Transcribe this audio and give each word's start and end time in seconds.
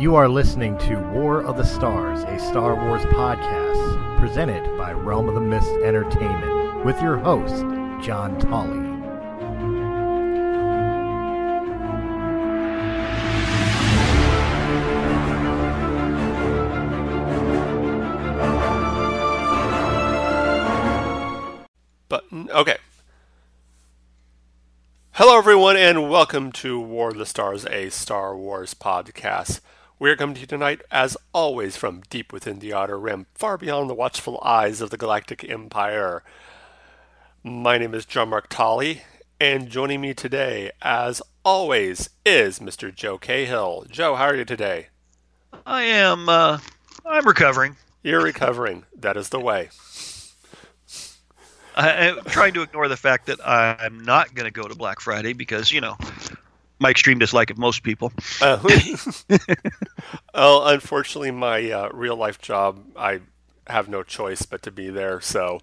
You 0.00 0.14
are 0.14 0.30
listening 0.30 0.78
to 0.78 0.96
War 1.12 1.42
of 1.42 1.58
the 1.58 1.62
Stars, 1.62 2.22
a 2.22 2.38
Star 2.38 2.74
Wars 2.74 3.02
podcast 3.02 4.18
presented 4.18 4.64
by 4.78 4.92
Realm 4.92 5.28
of 5.28 5.34
the 5.34 5.42
Mist 5.42 5.68
Entertainment 5.84 6.86
with 6.86 6.98
your 7.02 7.18
host, 7.18 7.56
John 8.02 8.38
Tolley. 8.38 8.80
Button. 22.08 22.48
Okay. 22.52 22.78
Hello, 25.10 25.36
everyone, 25.36 25.76
and 25.76 26.08
welcome 26.08 26.52
to 26.52 26.80
War 26.80 27.10
of 27.10 27.18
the 27.18 27.26
Stars, 27.26 27.66
a 27.66 27.90
Star 27.90 28.34
Wars 28.34 28.72
podcast. 28.72 29.60
We're 30.00 30.16
coming 30.16 30.34
to 30.36 30.40
you 30.40 30.46
tonight, 30.46 30.80
as 30.90 31.14
always, 31.34 31.76
from 31.76 32.00
deep 32.08 32.32
within 32.32 32.60
the 32.60 32.72
Outer 32.72 32.98
Rim, 32.98 33.26
far 33.34 33.58
beyond 33.58 33.90
the 33.90 33.94
watchful 33.94 34.40
eyes 34.42 34.80
of 34.80 34.88
the 34.88 34.96
Galactic 34.96 35.46
Empire. 35.46 36.22
My 37.44 37.76
name 37.76 37.92
is 37.92 38.06
John 38.06 38.30
Mark 38.30 38.48
Tolley, 38.48 39.02
and 39.38 39.68
joining 39.68 40.00
me 40.00 40.14
today, 40.14 40.70
as 40.80 41.20
always, 41.44 42.08
is 42.24 42.60
Mr. 42.60 42.94
Joe 42.94 43.18
Cahill. 43.18 43.84
Joe, 43.90 44.14
how 44.14 44.24
are 44.24 44.36
you 44.36 44.46
today? 44.46 44.86
I 45.66 45.82
am. 45.82 46.30
Uh, 46.30 46.60
I'm 47.04 47.26
recovering. 47.26 47.76
You're 48.02 48.22
recovering. 48.22 48.86
That 48.96 49.18
is 49.18 49.28
the 49.28 49.38
way. 49.38 49.68
I, 51.76 52.08
I'm 52.08 52.24
trying 52.24 52.54
to 52.54 52.62
ignore 52.62 52.88
the 52.88 52.96
fact 52.96 53.26
that 53.26 53.46
I'm 53.46 54.00
not 54.00 54.34
going 54.34 54.46
to 54.46 54.50
go 54.50 54.66
to 54.66 54.74
Black 54.74 55.00
Friday 55.00 55.34
because 55.34 55.70
you 55.70 55.82
know 55.82 55.98
my 56.80 56.90
extreme 56.90 57.18
dislike 57.18 57.50
of 57.50 57.58
most 57.58 57.82
people. 57.82 58.12
Uh, 58.40 58.58
well, 60.34 60.66
unfortunately, 60.66 61.30
my 61.30 61.70
uh, 61.70 61.88
real 61.92 62.16
life 62.16 62.40
job, 62.40 62.82
I 62.96 63.20
have 63.66 63.88
no 63.88 64.02
choice 64.02 64.42
but 64.42 64.62
to 64.62 64.70
be 64.72 64.88
there. 64.88 65.20
So 65.20 65.60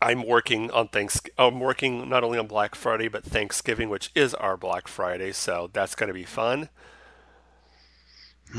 I'm 0.00 0.24
working 0.24 0.70
on 0.70 0.88
thanks. 0.88 1.20
I'm 1.38 1.58
working 1.58 2.08
not 2.08 2.22
only 2.22 2.38
on 2.38 2.46
Black 2.46 2.74
Friday 2.74 3.08
but 3.08 3.24
Thanksgiving, 3.24 3.88
which 3.88 4.10
is 4.14 4.34
our 4.34 4.56
Black 4.56 4.86
Friday. 4.88 5.32
So 5.32 5.70
that's 5.72 5.94
going 5.94 6.08
to 6.08 6.14
be 6.14 6.24
fun. 6.24 6.68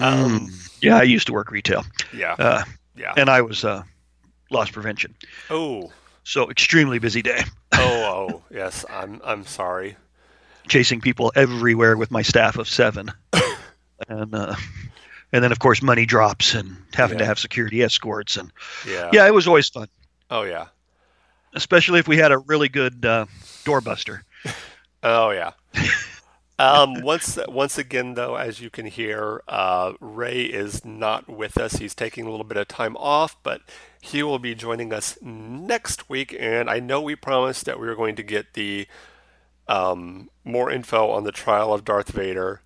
Um, 0.01 0.49
yeah, 0.81 0.97
I 0.97 1.03
used 1.03 1.27
to 1.27 1.33
work 1.33 1.49
retail, 1.49 1.85
Yeah, 2.13 2.35
uh, 2.37 2.63
yeah. 2.97 3.13
and 3.15 3.29
I 3.29 3.41
was 3.41 3.63
uh, 3.63 3.83
loss 4.51 4.69
prevention, 4.69 5.15
oh, 5.49 5.93
so 6.25 6.51
extremely 6.51 6.99
busy 6.99 7.21
day, 7.21 7.41
oh, 7.73 7.79
oh. 8.29 8.43
Yes, 8.51 8.83
I'm. 8.89 9.21
I'm 9.23 9.45
sorry. 9.45 9.95
Chasing 10.67 11.01
people 11.01 11.31
everywhere 11.35 11.97
with 11.97 12.11
my 12.11 12.21
staff 12.21 12.57
of 12.57 12.67
seven, 12.67 13.11
and 14.07 14.33
uh, 14.33 14.55
and 15.33 15.43
then 15.43 15.51
of 15.51 15.59
course 15.59 15.81
money 15.81 16.05
drops 16.05 16.53
and 16.53 16.75
having 16.93 17.17
to 17.19 17.25
have 17.25 17.39
security 17.39 17.83
escorts 17.83 18.37
and 18.37 18.51
Yeah. 18.87 19.09
yeah, 19.13 19.27
it 19.27 19.33
was 19.33 19.47
always 19.47 19.69
fun, 19.69 19.87
Oh 20.29 20.43
yeah. 20.43 20.67
especially 21.53 21.99
if 21.99 22.07
we 22.07 22.17
had 22.17 22.31
a 22.31 22.37
really 22.37 22.69
good 22.69 23.05
uh, 23.05 23.25
doorbuster. 23.65 24.21
Oh 25.03 25.29
yeah. 25.29 25.51
Um, 26.59 27.01
once 27.03 27.37
once 27.47 27.77
again, 27.77 28.15
though, 28.15 28.35
as 28.35 28.59
you 28.59 28.71
can 28.71 28.87
hear, 28.87 29.43
uh, 29.47 29.93
Ray 29.99 30.41
is 30.41 30.83
not 30.83 31.29
with 31.29 31.55
us. 31.59 31.73
He's 31.73 31.93
taking 31.93 32.25
a 32.25 32.31
little 32.31 32.43
bit 32.43 32.57
of 32.57 32.67
time 32.67 32.97
off, 32.97 33.35
but 33.43 33.61
he 34.01 34.23
will 34.23 34.39
be 34.39 34.55
joining 34.55 34.91
us 34.91 35.15
next 35.21 36.09
week. 36.09 36.35
And 36.37 36.67
I 36.67 36.79
know 36.79 36.99
we 36.99 37.15
promised 37.15 37.65
that 37.65 37.79
we 37.79 37.85
were 37.85 37.95
going 37.95 38.15
to 38.15 38.23
get 38.23 38.55
the 38.55 38.87
um, 39.67 40.29
more 40.43 40.71
info 40.71 41.09
on 41.09 41.23
the 41.23 41.31
trial 41.31 41.73
of 41.73 41.85
Darth 41.85 42.09
Vader. 42.11 42.61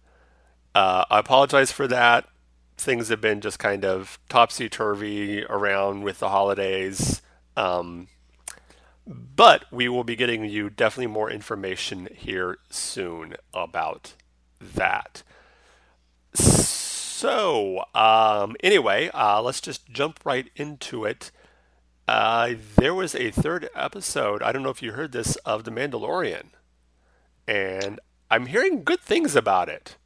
Uh, 0.73 1.05
I 1.09 1.19
apologize 1.19 1.71
for 1.71 1.87
that. 1.87 2.27
Things 2.77 3.09
have 3.09 3.21
been 3.21 3.41
just 3.41 3.59
kind 3.59 3.85
of 3.85 4.19
topsy 4.29 4.69
turvy 4.69 5.43
around 5.45 6.03
with 6.03 6.19
the 6.19 6.29
holidays. 6.29 7.21
Um, 7.55 8.07
but 9.05 9.65
we 9.71 9.89
will 9.89 10.03
be 10.03 10.15
getting 10.15 10.45
you 10.45 10.69
definitely 10.69 11.07
more 11.07 11.29
information 11.29 12.07
here 12.15 12.57
soon 12.69 13.35
about 13.53 14.13
that. 14.61 15.23
So, 16.33 17.83
um, 17.93 18.55
anyway, 18.63 19.09
uh, 19.13 19.41
let's 19.41 19.61
just 19.61 19.89
jump 19.89 20.19
right 20.23 20.49
into 20.55 21.05
it. 21.05 21.31
Uh, 22.07 22.53
there 22.77 22.95
was 22.95 23.13
a 23.15 23.31
third 23.31 23.69
episode, 23.75 24.41
I 24.41 24.51
don't 24.51 24.63
know 24.63 24.69
if 24.69 24.81
you 24.81 24.93
heard 24.93 25.11
this, 25.11 25.35
of 25.37 25.63
The 25.63 25.71
Mandalorian. 25.71 26.45
And 27.51 27.99
I'm 28.29 28.45
hearing 28.47 28.83
good 28.83 29.01
things 29.01 29.35
about 29.35 29.69
it. 29.69 29.97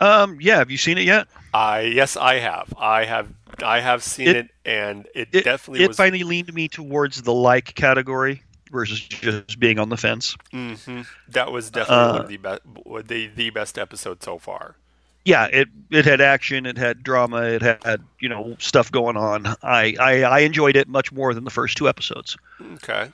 Um, 0.00 0.38
yeah, 0.40 0.56
have 0.58 0.70
you 0.70 0.78
seen 0.78 0.98
it 0.98 1.04
yet? 1.04 1.28
I 1.52 1.80
yes, 1.82 2.16
I 2.16 2.34
have. 2.38 2.72
I 2.78 3.04
have 3.04 3.32
I 3.62 3.80
have 3.80 4.02
seen 4.02 4.34
it, 4.34 4.36
It- 4.36 4.50
and 4.64 5.06
it, 5.14 5.28
It 5.32 5.44
definitely 5.44 5.82
it 5.82 5.86
was 5.86 5.96
finally 5.96 6.22
leaned 6.24 6.52
me 6.54 6.68
towards 6.68 7.22
the 7.22 7.32
like 7.34 7.74
category 7.74 8.42
versus 8.70 9.00
just 9.00 9.58
being 9.60 9.78
on 9.78 9.88
the 9.88 9.96
fence. 9.96 10.36
hmm 10.52 11.02
That 11.28 11.52
was 11.52 11.70
definitely 11.70 12.06
one 12.06 12.16
Uh, 12.16 12.22
of 12.22 12.28
the 12.28 12.36
best, 12.36 12.62
the 13.08 13.26
the 13.28 13.50
best 13.50 13.78
episode 13.78 14.22
so 14.22 14.38
far. 14.38 14.76
Yeah, 15.24 15.46
it 15.46 15.68
it 15.90 16.04
had 16.06 16.20
action, 16.20 16.66
it 16.66 16.78
had 16.78 17.02
drama, 17.02 17.42
it 17.42 17.62
had 17.62 18.02
you 18.20 18.28
know 18.28 18.56
stuff 18.58 18.90
going 18.90 19.16
on. 19.16 19.46
I 19.62 19.94
I, 20.00 20.22
I 20.22 20.38
enjoyed 20.40 20.76
it 20.76 20.88
much 20.88 21.12
more 21.12 21.34
than 21.34 21.44
the 21.44 21.50
first 21.50 21.76
two 21.76 21.88
episodes. 21.88 22.36
Okay. 22.60 23.12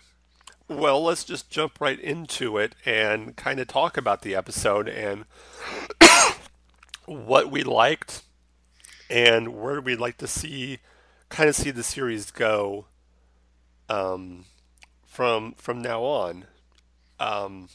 Well, 0.68 1.02
let's 1.02 1.24
just 1.24 1.48
jump 1.48 1.80
right 1.80 1.98
into 1.98 2.58
it 2.58 2.74
and 2.84 3.36
kind 3.36 3.60
of 3.60 3.68
talk 3.68 3.96
about 3.96 4.22
the 4.22 4.34
episode 4.34 4.88
and 4.88 5.24
what 7.04 7.50
we 7.50 7.62
liked 7.62 8.22
and 9.08 9.60
where 9.60 9.80
we'd 9.80 10.00
like 10.00 10.16
to 10.18 10.26
see, 10.26 10.80
kind 11.28 11.48
of 11.48 11.54
see 11.54 11.70
the 11.70 11.84
series 11.84 12.32
go, 12.32 12.86
um, 13.88 14.44
from 15.06 15.52
from 15.52 15.80
now 15.80 16.02
on. 16.02 16.44
Um, 17.20 17.68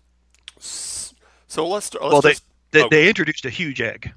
so 0.59 1.68
let's 1.68 1.94
let's 1.94 1.96
well, 2.01 2.22
they 2.22 2.30
just 2.31 2.44
they, 2.72 2.84
oh, 2.84 2.90
they 2.90 3.07
introduced 3.07 3.46
a 3.46 3.50
huge 3.50 3.81
egg 3.81 4.13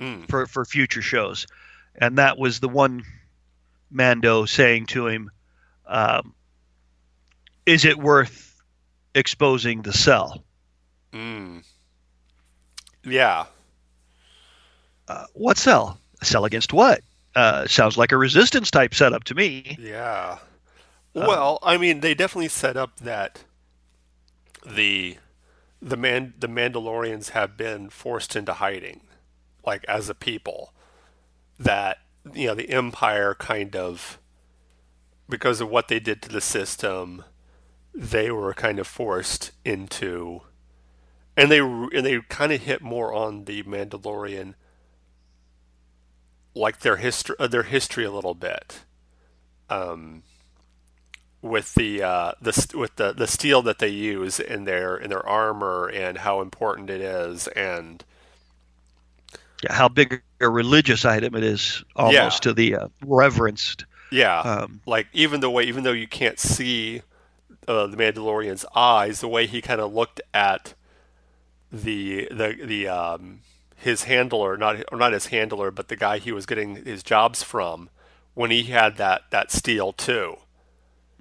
mm, 0.00 0.28
for 0.28 0.46
for 0.46 0.64
future 0.64 1.02
shows, 1.02 1.46
and 1.94 2.18
that 2.18 2.38
was 2.38 2.60
the 2.60 2.68
one 2.68 3.04
Mando 3.90 4.44
saying 4.46 4.86
to 4.86 5.06
him, 5.06 5.30
um, 5.86 6.34
"Is 7.66 7.84
it 7.84 7.98
worth 7.98 8.60
exposing 9.14 9.82
the 9.82 9.92
cell?" 9.92 10.44
mm. 11.12 11.64
yeah. 13.04 13.46
Uh, 15.08 15.26
what 15.34 15.58
cell? 15.58 15.98
A 16.20 16.24
cell 16.24 16.44
against 16.44 16.72
what? 16.72 17.02
Uh, 17.34 17.66
sounds 17.66 17.98
like 17.98 18.12
a 18.12 18.16
resistance 18.16 18.70
type 18.70 18.94
setup 18.94 19.24
to 19.24 19.34
me. 19.34 19.78
Yeah. 19.78 20.38
Uh, 21.14 21.24
Well, 21.26 21.58
I 21.62 21.76
mean, 21.76 22.00
they 22.00 22.14
definitely 22.14 22.48
set 22.48 22.76
up 22.76 22.98
that 23.00 23.44
the 24.64 25.18
the 25.80 25.96
man 25.96 26.34
the 26.38 26.48
Mandalorians 26.48 27.30
have 27.30 27.56
been 27.56 27.90
forced 27.90 28.34
into 28.36 28.54
hiding, 28.54 29.02
like 29.66 29.84
as 29.86 30.08
a 30.08 30.14
people. 30.14 30.72
That 31.58 31.98
you 32.32 32.46
know 32.48 32.54
the 32.54 32.70
Empire 32.70 33.34
kind 33.34 33.76
of 33.76 34.18
because 35.28 35.60
of 35.60 35.68
what 35.70 35.88
they 35.88 36.00
did 36.00 36.22
to 36.22 36.28
the 36.28 36.40
system, 36.40 37.24
they 37.94 38.30
were 38.30 38.54
kind 38.54 38.78
of 38.78 38.86
forced 38.86 39.52
into, 39.64 40.42
and 41.36 41.50
they 41.50 41.60
and 41.60 42.06
they 42.06 42.20
kind 42.28 42.52
of 42.52 42.62
hit 42.62 42.82
more 42.82 43.12
on 43.14 43.44
the 43.46 43.62
Mandalorian, 43.64 44.54
like 46.54 46.80
their 46.80 46.96
history 46.96 47.36
uh, 47.38 47.46
their 47.46 47.62
history 47.64 48.04
a 48.04 48.10
little 48.10 48.34
bit 48.34 48.84
um, 49.70 50.22
with 51.42 51.74
the 51.74 52.02
uh, 52.02 52.32
the 52.40 52.66
with 52.74 52.96
the, 52.96 53.12
the 53.12 53.26
steel 53.26 53.60
that 53.62 53.78
they 53.78 53.88
use 53.88 54.40
in 54.40 54.64
their 54.64 54.96
in 54.96 55.10
their 55.10 55.26
armor 55.26 55.88
and 55.88 56.18
how 56.18 56.40
important 56.40 56.88
it 56.88 57.00
is 57.00 57.48
and 57.48 58.04
Yeah, 59.62 59.72
how 59.74 59.88
big 59.88 60.22
a 60.40 60.48
religious 60.48 61.04
item 61.04 61.34
it 61.34 61.44
is, 61.44 61.82
almost 61.96 62.42
Yeah. 62.42 62.44
to 62.44 62.52
the 62.52 62.76
uh, 62.76 62.88
reverenced. 63.02 63.84
yeah 64.10 64.44
Um, 64.44 64.82
like 64.86 65.08
even 65.12 65.40
the 65.40 65.50
way 65.50 65.64
even 65.64 65.84
though 65.84 65.92
you 65.92 66.06
can't 66.08 66.38
see 66.38 67.02
uh, 67.68 67.86
the 67.86 67.96
Mandalorian's 67.96 68.64
eyes 68.74 69.20
the 69.20 69.28
way 69.28 69.46
he 69.46 69.60
kind 69.62 69.80
of 69.80 69.92
looked 69.92 70.20
at 70.32 70.74
the 71.72 72.28
the 72.30 72.56
the 72.64 72.88
um, 72.88 73.40
his 73.76 74.04
handler 74.04 74.56
not 74.56 74.82
or 74.92 74.98
not 74.98 75.12
his 75.12 75.26
handler 75.26 75.70
but 75.70 75.88
the 75.88 75.96
guy 75.96 76.18
he 76.18 76.32
was 76.32 76.46
getting 76.46 76.84
his 76.84 77.02
jobs 77.02 77.42
from 77.42 77.90
when 78.34 78.50
he 78.50 78.64
had 78.64 78.96
that 78.96 79.22
that 79.30 79.50
steel 79.50 79.92
too. 79.92 80.36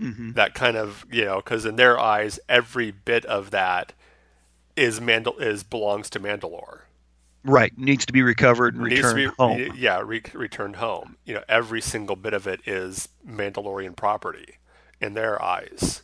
Mhm. 0.01 0.34
that 0.36 0.54
kind 0.56 0.75
of 0.75 1.06
you 1.12 1.24
know 1.25 1.38
because 1.38 1.66
in 1.66 1.75
their 1.75 2.00
eyes 2.00 2.40
every 2.50 2.89
bit 2.92 3.25
of 3.25 3.51
that 3.51 3.94
is 4.75 5.00
Mandal 5.00 5.39
is 5.39 5.63
belongs 5.63 6.10
to 6.12 6.19
Mandalore. 6.19 6.81
Right, 7.46 7.78
needs 7.78 8.06
to 8.06 8.13
be 8.13 8.22
recovered 8.24 8.74
and 8.75 8.84
returned 8.86 9.16
be- 9.16 9.25
home. 9.38 9.72
yeah 9.75 10.01
re- 10.04 10.22
returned 10.34 10.78
home. 10.78 11.18
You 11.25 11.36
know 11.36 11.44
every 11.50 11.81
single 11.81 12.16
bit 12.16 12.34
of 12.34 12.48
it 12.48 12.62
is 12.68 13.10
Mandalorian 13.28 13.96
property 13.96 14.57
in 15.01 15.13
their 15.16 15.42
eyes 15.42 16.02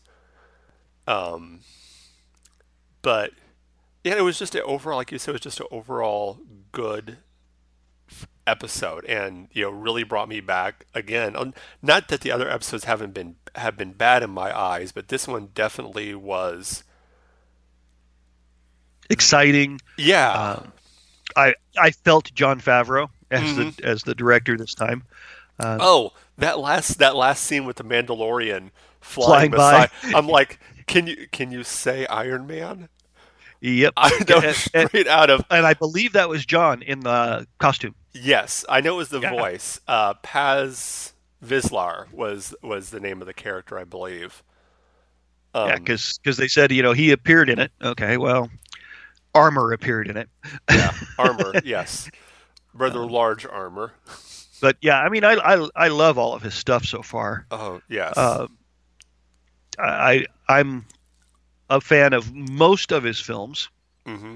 um 1.10 1.60
but 3.02 3.32
Yeah, 4.04 4.16
it 4.16 4.22
was 4.22 4.38
just 4.40 4.56
an 4.56 4.62
overall, 4.66 4.98
like 4.98 5.12
you 5.12 5.20
said, 5.20 5.32
it 5.32 5.34
was 5.34 5.42
just 5.42 5.60
an 5.60 5.68
overall 5.72 6.40
good 6.72 7.18
episode, 8.48 9.06
and 9.06 9.48
you 9.52 9.64
know, 9.64 9.70
really 9.70 10.04
brought 10.04 10.28
me 10.30 10.40
back 10.40 10.86
again. 10.96 11.36
Um, 11.36 11.54
Not 11.82 12.08
that 12.08 12.22
the 12.22 12.32
other 12.32 12.50
episodes 12.50 12.86
haven't 12.86 13.14
been 13.14 13.36
have 13.56 13.78
been 13.78 13.92
bad 13.94 14.24
in 14.24 14.30
my 14.30 14.58
eyes, 14.58 14.92
but 14.92 15.08
this 15.10 15.28
one 15.28 15.50
definitely 15.54 16.16
was. 16.16 16.84
Exciting. 19.10 19.80
Yeah, 19.98 20.32
Um, 20.32 20.74
I 21.36 21.56
I 21.78 21.92
felt 21.92 22.32
Jon 22.34 22.62
Favreau 22.62 23.10
as 23.32 23.42
Mhm. 23.42 23.76
the 23.78 23.86
as 23.86 24.04
the 24.04 24.14
director 24.16 24.56
this 24.58 24.74
time. 24.76 25.04
Uh, 25.60 25.78
Oh, 25.82 26.14
that 26.38 26.60
last 26.60 27.00
that 27.00 27.16
last 27.16 27.44
scene 27.44 27.66
with 27.66 27.78
the 27.78 27.84
Mandalorian 27.84 28.70
flying, 29.02 29.52
Flying 29.52 29.52
by. 29.52 29.90
I'm 30.16 30.28
like, 30.28 30.60
can 30.90 31.08
you 31.08 31.28
can 31.32 31.52
you 31.52 31.64
say 31.64 32.06
Iron 32.08 32.46
Man? 32.48 32.90
Yep. 33.62 33.94
I 33.98 34.10
know 34.30 34.38
And- 34.38 34.46
and- 34.74 34.90
straight 34.90 35.08
out 35.08 35.30
of 35.30 35.46
and 35.50 35.66
I 35.66 35.74
believe 35.74 36.14
that 36.14 36.30
was 36.30 36.46
John 36.46 36.82
in 36.82 37.00
the 37.02 37.48
costume. 37.60 37.96
yes, 38.14 38.66
I 38.68 38.82
know 38.82 38.96
it 38.96 38.98
was 38.98 39.10
the 39.10 39.20
Yeah. 39.22 39.32
voice. 39.32 39.80
Uh, 39.88 40.14
Paz 40.16 41.14
Vizsla 41.46 42.12
was 42.12 42.54
was 42.62 42.90
the 42.90 43.00
name 43.00 43.22
of 43.22 43.28
the 43.28 43.34
character, 43.34 43.78
I 43.80 43.84
believe. 43.86 44.44
Um, 45.54 45.68
yeah, 45.70 45.76
because 45.78 46.20
they 46.38 46.48
said 46.48 46.72
you 46.72 46.84
know 46.84 46.92
he 46.94 47.12
appeared 47.12 47.50
in 47.50 47.58
it. 47.60 47.72
Okay, 47.82 48.18
well, 48.18 48.50
armor 49.34 49.72
appeared 49.74 50.08
in 50.08 50.16
it. 50.18 50.30
yeah, 50.70 50.92
armor, 51.18 51.54
yes, 51.64 52.10
rather 52.74 53.00
large 53.06 53.46
armor. 53.46 53.94
But 54.62 54.78
yeah, 54.82 55.00
I 55.00 55.10
mean, 55.10 55.24
I 55.24 55.34
I, 55.36 55.68
I 55.76 55.88
love 55.88 56.18
all 56.18 56.34
of 56.34 56.42
his 56.44 56.54
stuff 56.54 56.86
so 56.86 57.02
far. 57.02 57.46
Oh 57.52 57.82
yes, 57.90 58.14
Uh, 58.18 58.48
I 59.80 60.26
I'm 60.50 60.86
a 61.70 61.80
fan 61.80 62.14
of 62.14 62.34
most 62.34 62.92
of 62.92 63.04
his 63.04 63.20
films. 63.20 63.70
hmm 64.06 64.36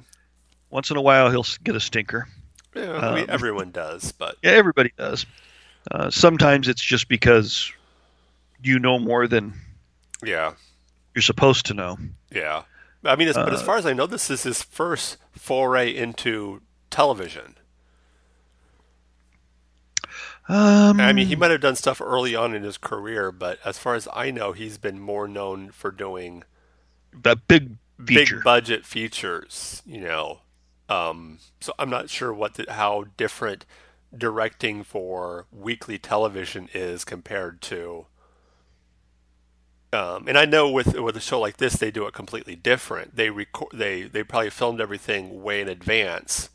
Once 0.70 0.92
in 0.92 0.98
a 0.98 1.02
while, 1.02 1.30
he'll 1.32 1.46
get 1.64 1.76
a 1.76 1.80
stinker. 1.80 2.28
yeah, 2.76 2.94
I 2.94 3.16
mean 3.16 3.24
um, 3.26 3.30
everyone 3.30 3.72
does, 3.72 4.12
but 4.14 4.38
Yeah, 4.44 4.52
everybody 4.52 4.92
does. 4.98 5.26
Uh, 5.92 6.10
sometimes 6.10 6.68
it's 6.70 6.82
just 6.84 7.08
because 7.10 7.72
you 8.64 8.80
know 8.80 8.98
more 9.00 9.28
than 9.28 9.54
yeah, 10.24 10.54
you're 11.14 11.22
supposed 11.22 11.66
to 11.68 11.74
know. 11.74 11.98
yeah. 12.32 12.64
I 13.06 13.18
mean, 13.18 13.28
as, 13.28 13.36
but 13.36 13.52
as 13.52 13.62
Uh, 13.62 13.66
far 13.66 13.76
as 13.78 13.86
I 13.86 13.92
know, 13.92 14.08
this 14.08 14.30
is 14.30 14.44
his 14.44 14.64
first 14.64 15.18
foray 15.34 15.94
into 15.94 16.62
television. 16.90 17.56
Um, 20.48 21.00
I 21.00 21.14
mean, 21.14 21.28
he 21.28 21.36
might 21.36 21.52
have 21.52 21.62
done 21.62 21.76
stuff 21.76 22.02
early 22.02 22.36
on 22.36 22.54
in 22.54 22.64
his 22.64 22.78
career, 22.78 23.32
but 23.32 23.60
as 23.64 23.78
far 23.80 23.96
as 23.96 24.08
I 24.14 24.30
know, 24.32 24.52
he's 24.52 24.78
been 24.78 25.00
more 25.00 25.28
known 25.28 25.72
for 25.72 25.90
doing 25.92 26.44
that 27.14 27.48
big 27.48 27.78
feature. 28.08 28.38
big 28.38 28.44
budget 28.44 28.86
features. 28.86 29.82
You 29.86 30.02
know, 30.02 30.42
um, 30.90 31.40
so 31.62 31.74
I'm 31.80 31.90
not 31.90 32.10
sure 32.10 32.34
what 32.34 32.56
the, 32.56 32.66
how 32.70 33.06
different 33.18 33.66
directing 34.16 34.84
for 34.84 35.48
weekly 35.52 35.98
television 35.98 36.70
is 36.74 37.06
compared 37.06 37.62
to. 37.64 38.08
Um, 39.94 40.28
and 40.28 40.38
I 40.38 40.46
know 40.46 40.70
with 40.70 41.00
with 41.00 41.16
a 41.16 41.22
show 41.22 41.40
like 41.40 41.58
this, 41.58 41.76
they 41.76 41.92
do 41.92 42.06
it 42.08 42.14
completely 42.14 42.56
different. 42.56 43.16
They 43.16 43.30
record, 43.30 43.70
they 43.74 44.04
they 44.04 44.24
probably 44.24 44.50
filmed 44.50 44.82
everything 44.82 45.44
way 45.44 45.62
in 45.62 45.70
advance 45.70 46.50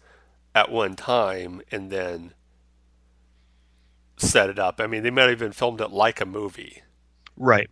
at 0.55 0.71
one 0.71 0.97
time, 0.97 1.63
and 1.71 1.91
then 1.91 2.35
set 4.19 4.51
it 4.51 4.59
up. 4.59 4.81
I 4.81 4.87
mean, 4.87 5.03
they 5.03 5.11
might 5.11 5.23
have 5.23 5.33
even 5.33 5.53
filmed 5.53 5.81
it 5.81 5.91
like 5.91 6.21
a 6.21 6.27
movie 6.27 6.83
right. 7.37 7.71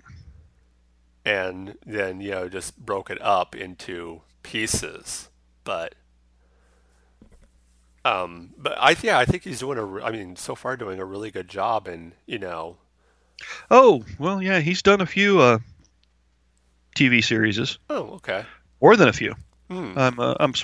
and 1.25 1.77
then 1.85 2.21
you 2.21 2.31
know 2.31 2.49
just 2.49 2.79
broke 2.79 3.11
it 3.11 3.21
up 3.21 3.55
into 3.55 4.23
pieces 4.43 5.29
but 5.65 5.95
um 8.05 8.51
but 8.57 8.75
i 8.79 8.95
yeah 9.03 9.19
i 9.19 9.25
think 9.25 9.43
he's 9.43 9.59
doing 9.59 9.79
a 9.79 10.05
I 10.05 10.13
mean 10.13 10.37
so 10.37 10.55
far 10.55 10.77
doing 10.77 11.01
a 11.01 11.05
really 11.05 11.31
good 11.33 11.49
job 11.49 11.89
and 11.89 12.13
you 12.27 12.39
know 12.39 12.77
Oh 13.71 14.03
well, 14.19 14.43
yeah, 14.43 14.61
he's 14.61 14.81
done 14.81 15.03
a 15.03 15.07
few 15.07 15.41
uh, 15.41 15.59
TV 16.97 17.23
series, 17.23 17.79
oh 17.91 18.15
okay 18.15 18.47
more 18.81 18.97
than 18.97 19.09
a 19.09 19.13
few. 19.13 19.35
hmm. 19.69 19.93
I'm 19.97 20.19
uh, 20.19 20.35
I'm 20.41 20.55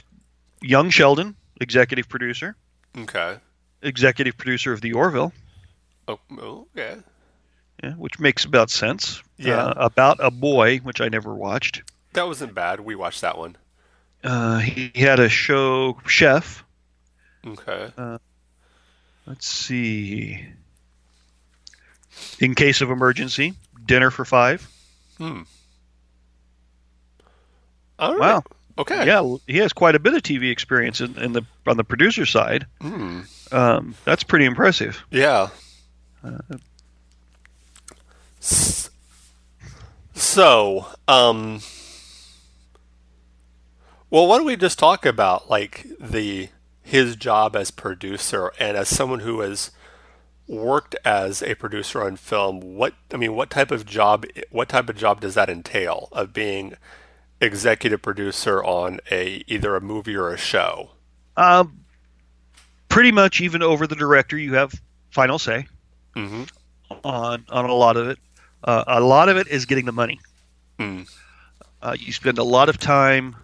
Young 0.62 0.90
Sheldon, 0.90 1.36
executive 1.60 2.08
producer, 2.08 2.56
okay 2.96 3.36
executive 3.82 4.38
producer 4.38 4.72
of 4.72 4.80
The 4.80 4.92
Orville, 4.92 5.32
oh, 6.08 6.18
okay 6.76 6.96
yeah, 7.82 7.92
which 7.92 8.20
makes 8.20 8.44
about 8.44 8.70
sense. 8.70 9.22
Yeah. 9.38 9.56
Uh, 9.56 9.74
about 9.76 10.18
a 10.20 10.30
boy, 10.30 10.78
which 10.78 11.00
I 11.00 11.08
never 11.08 11.34
watched. 11.34 11.82
that 12.12 12.26
wasn't 12.26 12.54
bad 12.54 12.78
we 12.80 12.94
watched 12.94 13.22
that 13.22 13.36
one 13.38 13.56
Uh, 14.22 14.58
he 14.58 14.92
had 14.94 15.18
a 15.20 15.28
show, 15.28 15.98
Chef. 16.06 16.64
okay 17.46 17.90
Let's 19.26 19.46
see. 19.48 20.44
In 22.40 22.54
case 22.54 22.80
of 22.80 22.90
emergency, 22.90 23.54
dinner 23.86 24.10
for 24.10 24.24
five. 24.24 24.68
hmm 25.18 25.42
all 27.98 28.12
right 28.16 28.20
Wow. 28.20 28.42
okay 28.78 29.06
Yeah, 29.06 29.36
he 29.46 29.58
has 29.58 29.72
quite 29.72 29.94
a 29.94 30.00
bit 30.00 30.14
of 30.14 30.22
TV 30.22 30.50
experience 30.50 31.00
in, 31.00 31.16
in 31.18 31.32
the 31.32 31.42
on 31.66 31.76
the 31.76 31.84
producer 31.84 32.26
side. 32.26 32.66
hmm 32.80 33.20
Um, 33.52 33.94
that's 34.04 34.22
pretty 34.24 34.44
impressive. 34.46 35.02
Yeah. 35.10 35.48
So, 40.14 40.86
um, 41.08 41.60
well, 44.08 44.26
why 44.26 44.38
don't 44.38 44.46
we 44.46 44.56
just 44.56 44.78
talk 44.78 45.04
about 45.04 45.50
like 45.50 45.86
the 46.00 46.48
his 46.82 47.16
job 47.16 47.54
as 47.54 47.70
producer 47.70 48.50
and 48.58 48.76
as 48.76 48.88
someone 48.88 49.20
who 49.20 49.40
has 49.40 49.72
worked 50.46 50.96
as 51.04 51.42
a 51.42 51.54
producer 51.54 52.02
on 52.02 52.16
film? 52.16 52.60
What 52.60 52.94
I 53.12 53.18
mean, 53.18 53.34
what 53.34 53.50
type 53.50 53.70
of 53.70 53.84
job? 53.84 54.24
What 54.50 54.70
type 54.70 54.88
of 54.88 54.96
job 54.96 55.20
does 55.20 55.34
that 55.34 55.50
entail 55.50 56.08
of 56.12 56.32
being 56.32 56.76
executive 57.40 58.00
producer 58.00 58.64
on 58.64 59.00
a 59.10 59.44
either 59.46 59.76
a 59.76 59.82
movie 59.82 60.16
or 60.16 60.32
a 60.32 60.38
show? 60.38 60.92
Um, 61.36 61.84
pretty 62.88 63.12
much, 63.12 63.40
even 63.40 63.62
over 63.62 63.86
the 63.86 63.96
director, 63.96 64.38
you 64.38 64.54
have 64.54 64.80
final 65.10 65.38
say 65.38 65.66
hmm 66.14 66.44
on 67.04 67.44
on 67.48 67.64
a 67.64 67.72
lot 67.74 67.96
of 67.96 68.08
it. 68.08 68.18
Uh, 68.64 68.84
a 68.86 69.00
lot 69.00 69.28
of 69.28 69.36
it 69.36 69.48
is 69.48 69.64
getting 69.66 69.86
the 69.86 69.92
money. 69.92 70.20
Mm. 70.78 71.08
Uh, 71.80 71.96
you 71.98 72.12
spend 72.12 72.38
a 72.38 72.44
lot 72.44 72.68
of 72.68 72.78
time 72.78 73.34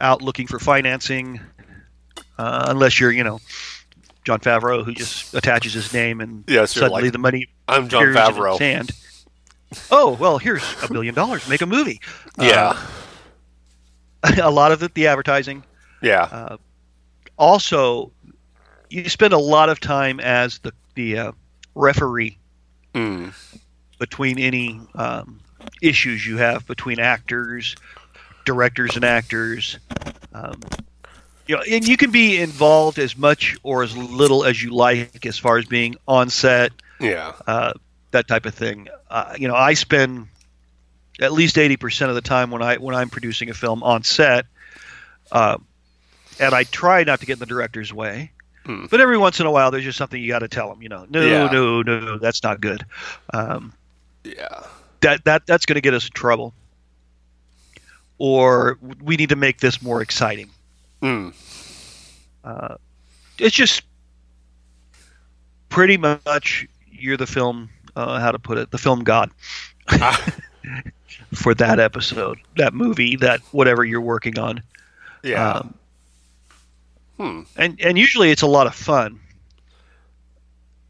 out 0.00 0.22
looking 0.22 0.46
for 0.46 0.58
financing, 0.58 1.38
uh, 2.38 2.64
unless 2.68 2.98
you're, 2.98 3.12
you 3.12 3.22
know, 3.24 3.40
Jon 4.24 4.40
Favreau, 4.40 4.84
who 4.84 4.92
just 4.94 5.34
attaches 5.34 5.74
his 5.74 5.92
name 5.92 6.20
and 6.20 6.44
Yes, 6.46 6.74
you're 6.74 6.84
suddenly 6.84 7.04
like, 7.04 7.12
the 7.12 7.18
money 7.18 7.46
I'm 7.68 7.88
John 7.88 8.02
appears 8.08 8.16
in 8.16 8.22
his 8.34 8.36
Favreau. 8.44 8.58
hand. 8.58 8.92
Oh 9.90 10.16
well, 10.18 10.38
here's 10.38 10.62
a 10.82 10.90
billion 10.90 11.14
dollars. 11.14 11.46
Make 11.48 11.60
a 11.62 11.66
movie. 11.66 12.00
Yeah, 12.38 12.72
Uh, 14.22 14.32
a 14.42 14.50
lot 14.50 14.72
of 14.72 14.82
it, 14.82 14.94
the 14.94 15.06
advertising. 15.08 15.64
yeah. 16.00 16.22
Uh, 16.30 16.56
also, 17.38 18.12
you 18.90 19.08
spend 19.08 19.32
a 19.32 19.38
lot 19.38 19.68
of 19.68 19.80
time 19.80 20.20
as 20.20 20.58
the 20.60 20.72
the 20.94 21.18
uh, 21.18 21.32
referee 21.74 22.38
Mm. 22.94 23.32
between 23.98 24.38
any 24.38 24.78
um, 24.94 25.40
issues 25.80 26.26
you 26.26 26.36
have 26.36 26.66
between 26.66 26.98
actors, 27.00 27.74
directors, 28.44 28.96
and 28.96 29.04
actors. 29.04 29.78
Um, 30.34 30.60
you 31.46 31.56
know, 31.56 31.62
and 31.70 31.86
you 31.88 31.96
can 31.96 32.10
be 32.10 32.38
involved 32.40 32.98
as 32.98 33.16
much 33.16 33.56
or 33.62 33.82
as 33.82 33.96
little 33.96 34.44
as 34.44 34.62
you 34.62 34.74
like 34.74 35.24
as 35.24 35.38
far 35.38 35.56
as 35.56 35.64
being 35.64 35.96
on 36.06 36.28
set, 36.28 36.72
Yeah. 37.00 37.32
uh, 37.46 37.72
that 38.10 38.28
type 38.28 38.44
of 38.46 38.54
thing. 38.54 38.88
Uh, 39.10 39.34
you 39.38 39.48
know, 39.48 39.54
I 39.56 39.72
spend 39.74 40.26
at 41.20 41.32
least 41.32 41.56
eighty 41.58 41.76
percent 41.78 42.10
of 42.10 42.14
the 42.14 42.20
time 42.20 42.50
when 42.50 42.60
I 42.62 42.76
when 42.76 42.94
I'm 42.94 43.08
producing 43.08 43.48
a 43.50 43.54
film 43.54 43.82
on 43.82 44.02
set, 44.04 44.44
uh, 45.30 45.56
and 46.38 46.54
I 46.54 46.64
try 46.64 47.04
not 47.04 47.20
to 47.20 47.26
get 47.26 47.34
in 47.34 47.38
the 47.38 47.46
director's 47.46 47.92
way. 47.92 48.32
Hmm. 48.64 48.86
But 48.90 49.00
every 49.00 49.18
once 49.18 49.40
in 49.40 49.46
a 49.46 49.50
while, 49.50 49.70
there's 49.70 49.84
just 49.84 49.98
something 49.98 50.22
you 50.22 50.28
got 50.28 50.38
to 50.40 50.48
tell 50.48 50.68
them. 50.68 50.82
You 50.82 50.88
know, 50.88 51.06
no, 51.10 51.20
Yeah. 51.20 51.50
no, 51.50 51.82
no, 51.82 52.18
that's 52.18 52.42
not 52.42 52.60
good. 52.60 52.84
Um, 53.34 53.72
Yeah. 54.24 54.62
that 55.00 55.24
that 55.24 55.46
that's 55.46 55.66
going 55.66 55.74
to 55.74 55.80
get 55.80 55.94
us 55.94 56.04
in 56.06 56.12
trouble. 56.12 56.54
Or 58.18 58.78
we 59.02 59.16
need 59.16 59.30
to 59.30 59.36
make 59.36 59.58
this 59.58 59.82
more 59.82 60.00
exciting. 60.00 60.48
Mm. 61.02 61.34
Uh, 62.44 62.76
it's 63.38 63.56
just 63.56 63.82
pretty 65.68 65.96
much 65.96 66.66
you're 66.90 67.16
the 67.16 67.26
film. 67.26 67.68
Uh, 67.96 68.20
how 68.20 68.30
to 68.30 68.38
put 68.38 68.56
it? 68.58 68.70
The 68.70 68.78
film 68.78 69.02
god 69.04 69.30
Ah, 69.88 70.24
for 71.34 71.52
that 71.54 71.78
episode, 71.80 72.38
that 72.56 72.72
movie, 72.74 73.16
that 73.16 73.40
whatever 73.50 73.84
you're 73.84 74.00
working 74.00 74.38
on. 74.38 74.62
yeah. 75.22 75.50
Um, 75.50 75.74
hmm. 77.22 77.42
and 77.56 77.80
and 77.80 77.98
usually 77.98 78.30
it's 78.30 78.42
a 78.42 78.46
lot 78.46 78.66
of 78.66 78.74
fun. 78.74 79.20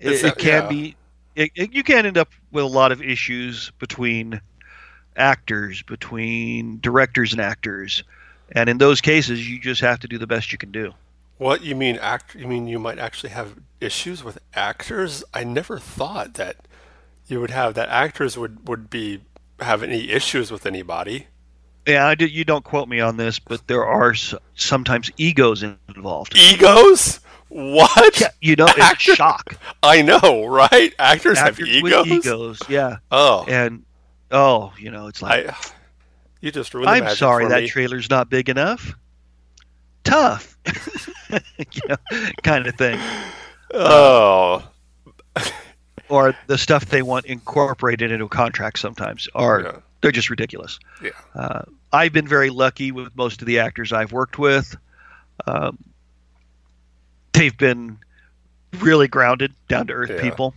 It 0.01 0.23
that- 0.23 0.39
can 0.39 0.63
yeah. 0.63 0.69
be. 0.69 0.97
It, 1.35 1.51
it, 1.55 1.73
you 1.73 1.83
can 1.83 2.05
end 2.05 2.19
up 2.19 2.29
with 2.51 2.63
a 2.63 2.69
lot 2.69 2.93
of 2.93 3.01
issues 3.01 3.73
between 3.79 4.41
actors, 5.17 5.83
between 5.83 6.79
directors 6.81 7.33
and 7.33 7.41
actors, 7.41 8.05
And 8.55 8.69
in 8.69 8.79
those 8.79 9.01
cases, 9.01 9.49
you 9.49 9.59
just 9.61 9.81
have 9.81 10.01
to 10.01 10.09
do 10.09 10.19
the 10.19 10.27
best 10.27 10.53
you 10.53 10.59
can 10.59 10.73
do. 10.73 10.93
What 11.39 11.63
you 11.63 11.75
mean 11.75 11.97
act 11.99 12.35
you 12.35 12.47
mean 12.47 12.69
you 12.69 12.79
might 12.79 12.99
actually 12.99 13.31
have 13.31 13.57
issues 13.81 14.23
with 14.23 14.39
actors? 14.55 15.25
I 15.35 15.45
never 15.45 15.79
thought 15.79 16.35
that 16.35 16.57
you 17.27 17.41
would 17.41 17.51
have 17.51 17.75
that 17.75 17.89
actors 17.89 18.37
would 18.39 18.69
would 18.69 18.91
be 18.91 19.23
have 19.59 19.83
any 19.83 20.11
issues 20.11 20.51
with 20.51 20.67
anybody. 20.67 21.29
Yeah, 21.87 22.07
I 22.07 22.15
do, 22.15 22.27
you 22.27 22.45
don't 22.45 22.65
quote 22.65 22.89
me 22.89 23.01
on 23.01 23.17
this, 23.17 23.39
but 23.39 23.67
there 23.67 23.85
are 23.85 24.13
s- 24.13 24.35
sometimes 24.55 25.11
egos 25.17 25.65
involved. 25.65 26.37
Egos? 26.37 27.19
What? 27.49 28.21
Yeah, 28.21 28.29
you 28.41 28.57
know, 28.57 28.67
it's 28.69 29.03
shock. 29.03 29.57
I 29.83 30.01
know, 30.03 30.47
right? 30.47 30.95
Actors, 30.99 31.39
have 31.39 31.59
egos. 31.61 32.07
with 32.07 32.07
egos, 32.25 32.59
yeah. 32.69 32.97
Oh, 33.11 33.45
And 33.49 33.85
oh, 34.31 34.73
you 34.79 34.91
know, 34.91 35.09
it's 35.09 35.21
like 35.21 35.49
I, 35.51 35.57
you 36.41 36.51
just 36.53 36.73
ruined. 36.73 36.89
I'm 36.89 37.15
sorry 37.17 37.47
that 37.49 37.63
me. 37.63 37.69
trailer's 37.69 38.09
not 38.09 38.31
big 38.31 38.49
enough. 38.49 38.95
Tough, 40.05 40.57
you 41.31 41.83
know, 41.89 41.97
kind 42.43 42.67
of 42.67 42.75
thing. 42.77 42.99
oh, 43.75 44.67
Or 46.09 46.35
the 46.47 46.59
stuff 46.59 46.87
they 46.87 47.03
want 47.03 47.27
incorporated 47.27 48.11
into 48.11 48.25
a 48.27 48.29
contract 48.29 48.79
sometimes 48.79 49.29
are 49.35 49.61
yeah, 49.63 49.77
they're 50.03 50.13
just 50.13 50.29
ridiculous. 50.31 50.79
yeah, 51.03 51.11
Uh, 51.35 51.63
I've 51.93 52.13
been 52.13 52.29
very 52.29 52.51
lucky 52.51 52.93
with 52.93 53.15
most 53.17 53.41
of 53.41 53.47
the 53.47 53.59
actors 53.61 53.93
I've 53.93 54.13
worked 54.13 54.39
with. 54.39 54.77
Um, 55.47 55.79
they've 57.33 57.57
been 57.57 57.99
really 58.81 59.09
grounded, 59.09 59.55
down 59.69 59.87
to 59.87 59.93
earth 59.95 60.11
Yeah. 60.11 60.21
people, 60.21 60.55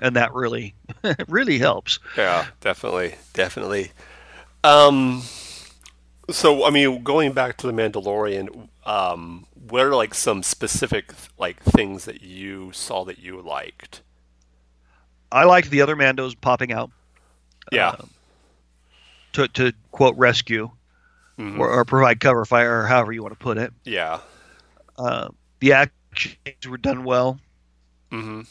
and 0.00 0.16
that 0.16 0.32
really, 0.34 0.74
really 1.28 1.58
helps. 1.58 1.98
yeah, 2.16 2.46
definitely, 2.60 3.14
definitely. 3.32 3.92
Um, 4.62 5.22
so 6.30 6.64
I 6.64 6.70
mean, 6.70 7.02
going 7.02 7.32
back 7.32 7.56
to 7.58 7.66
the 7.66 7.72
Mandalorian, 7.72 8.68
um, 8.84 9.46
what 9.68 9.82
are 9.82 9.94
like 9.94 10.14
some 10.14 10.42
specific 10.42 11.12
like 11.38 11.62
things 11.62 12.04
that 12.04 12.22
you 12.22 12.70
saw 12.72 13.04
that 13.04 13.18
you 13.18 13.40
liked? 13.40 14.02
I 15.32 15.44
liked 15.44 15.70
the 15.70 15.80
other 15.82 15.94
Mandos 15.96 16.34
popping 16.40 16.72
out 16.72 16.90
Yeah, 17.72 17.90
Um, 17.90 18.10
to 19.32 19.48
to 19.48 19.72
quote 19.90 20.16
rescue 20.16 20.70
mhm, 21.38 21.58
or, 21.58 21.70
or 21.70 21.84
provide 21.84 22.20
cover 22.20 22.44
fire, 22.44 22.80
or 22.82 22.86
however 22.86 23.12
you 23.12 23.22
want 23.22 23.32
to 23.32 23.38
put 23.38 23.58
it. 23.58 23.72
yeah, 23.84 24.20
Uh, 24.98 25.28
the 25.60 25.72
actions 25.74 26.36
were 26.68 26.78
done 26.78 27.04
well. 27.04 27.38
hmm 28.10 28.42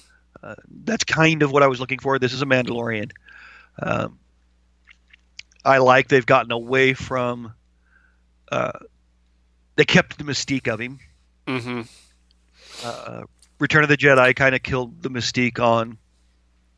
that's 0.86 1.04
kind 1.04 1.44
of 1.44 1.52
what 1.52 1.64
I 1.64 1.68
was 1.68 1.82
looking 1.82 2.00
for. 2.00 2.18
This 2.18 2.32
is 2.32 2.42
a 2.42 2.46
Mandalorian. 2.46 3.12
Um, 3.82 4.20
I 5.66 5.80
like 5.80 6.08
they've 6.08 6.26
gotten 6.26 6.52
away 6.54 6.94
from. 6.94 7.54
Uh, 8.50 8.72
they 9.76 9.84
kept 9.84 10.18
the 10.18 10.24
mystique 10.24 10.68
of 10.72 10.80
him. 10.80 11.00
hmm 11.48 11.82
Uh, 12.84 13.24
Return 13.60 13.84
of 13.84 13.90
the 13.90 13.98
Jedi 13.98 14.34
kind 14.34 14.56
of 14.56 14.64
killed 14.64 15.02
the 15.04 15.10
mystique 15.10 15.60
on 15.60 15.98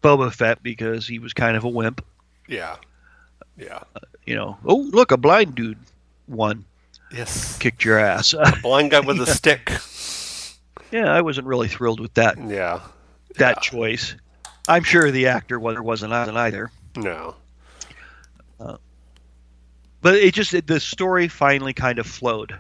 Boba 0.02 0.34
Fett 0.34 0.64
because 0.64 1.06
he 1.08 1.20
was 1.20 1.32
kind 1.34 1.56
of 1.56 1.64
a 1.64 1.70
wimp. 1.70 2.04
yeah, 2.48 2.78
yeah. 3.58 3.80
You 4.26 4.36
know, 4.36 4.58
oh 4.66 4.76
look, 4.92 5.12
a 5.12 5.18
blind 5.18 5.56
dude 5.56 5.78
won, 6.28 6.64
Yes, 7.12 7.58
kicked 7.58 7.84
your 7.84 8.00
ass. 8.00 8.34
A 8.34 8.54
blind 8.62 8.92
guy 8.92 9.00
with 9.02 9.20
a 9.20 9.26
stick. 9.36 9.72
yeah, 10.92 11.12
I 11.12 11.22
wasn't 11.22 11.48
really 11.48 11.68
thrilled 11.68 12.00
with 12.00 12.14
that 12.16 12.38
Yeah, 12.38 12.82
that 13.38 13.58
Yeah. 13.58 13.62
choice. 13.62 14.16
I'm 14.68 14.84
sure 14.84 15.10
the 15.12 15.28
actor 15.28 15.60
wasn't 15.60 15.86
wasn't 15.86 16.14
either. 16.14 16.72
no, 16.96 17.36
but 20.02 20.16
it 20.16 20.34
just 20.34 20.54
it, 20.54 20.68
the 20.68 20.80
story 20.80 21.28
finally 21.28 21.74
kind 21.74 22.00
of 22.00 22.08
flowed 22.08 22.58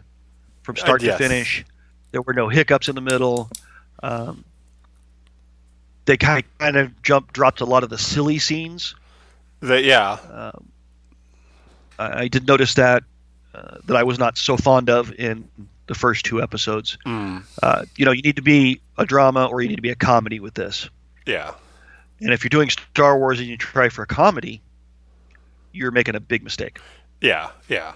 from 0.63 0.75
start 0.75 1.01
Uh, 1.01 1.05
yes. 1.07 1.17
to 1.17 1.23
finish. 1.27 1.65
There 2.11 2.21
were 2.21 2.33
no 2.33 2.49
hiccups 2.49 2.87
in 2.89 2.95
the 2.95 3.01
middle. 3.01 3.49
Um, 4.03 4.43
they 6.05 6.17
kind 6.17 6.43
of, 6.43 6.57
kind 6.59 6.77
of 6.77 7.01
jumped 7.01 7.33
dropped 7.33 7.61
a 7.61 7.65
lot 7.65 7.83
of 7.83 7.89
the 7.89 7.97
silly 7.97 8.37
scenes. 8.39 8.95
the, 9.61 9.81
yeah, 9.81 10.13
Um, 10.31 10.70
I, 12.01 12.19
I 12.21 12.27
did 12.27 12.47
notice 12.47 12.73
that 12.75 13.03
uh, 13.55 13.77
that 13.85 13.97
I 13.97 14.03
was 14.03 14.17
not 14.19 14.37
so 14.37 14.57
fond 14.57 14.89
of 14.89 15.11
in 15.19 15.47
the 15.87 15.95
first 15.95 16.23
two 16.25 16.41
episodes. 16.41 16.97
mm, 17.05 17.43
Uh, 17.61 17.85
you 17.97 18.05
know, 18.05 18.11
you 18.11 18.21
need 18.21 18.35
to 18.37 18.41
be 18.41 18.79
a 18.97 19.05
drama 19.05 19.45
or 19.47 19.61
you 19.61 19.67
need 19.69 19.75
to 19.75 19.81
be 19.81 19.89
a 19.89 19.95
comedy 19.95 20.39
with 20.39 20.53
this. 20.53 20.89
yeah, 21.25 21.53
And 22.21 22.31
if 22.31 22.43
you're 22.43 22.49
doing 22.49 22.69
Star 22.69 23.17
Wars 23.17 23.39
and 23.39 23.47
you 23.49 23.57
try 23.57 23.89
for 23.89 24.03
a 24.03 24.07
comedy, 24.07 24.61
you're 25.73 25.91
making 25.91 26.15
a 26.15 26.19
big 26.19 26.43
mistake. 26.43 26.79
yeah, 27.21 27.49
yeah. 27.67 27.93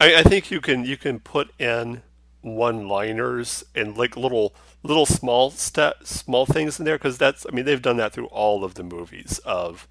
I, 0.00 0.16
I 0.16 0.22
think 0.24 0.50
you 0.50 0.60
can 0.60 0.84
you 0.84 0.96
can 0.96 1.20
put 1.20 1.50
in 1.58 2.02
one-liners 2.42 3.64
and 3.74 3.96
like 3.96 4.16
little 4.16 4.54
little 4.82 5.06
small 5.06 5.50
step 5.50 6.04
small 6.04 6.46
things 6.46 6.78
in 6.78 6.84
there 6.84 6.96
because 6.96 7.18
that's 7.18 7.46
I 7.48 7.54
mean 7.54 7.64
they've 7.64 7.80
done 7.82 7.96
that 7.98 8.12
through 8.12 8.26
all 8.26 8.64
of 8.64 8.74
the 8.74 8.82
movies 8.82 9.38
of 9.44 9.86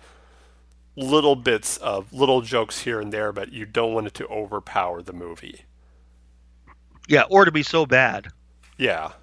little 0.98 1.36
bits 1.38 1.78
of 1.78 2.12
little 2.14 2.42
jokes 2.42 2.80
here 2.82 3.00
and 3.02 3.12
there, 3.14 3.32
but 3.32 3.52
you 3.54 3.66
don't 3.66 3.94
want 3.94 4.08
it 4.08 4.14
to 4.16 4.28
overpower 4.28 5.02
the 5.02 5.14
movie. 5.14 5.66
Yeah, 7.08 7.24
or 7.30 7.46
to 7.46 7.52
be 7.52 7.64
so 7.64 7.86
bad 7.88 8.28
Yeah, 8.78 9.14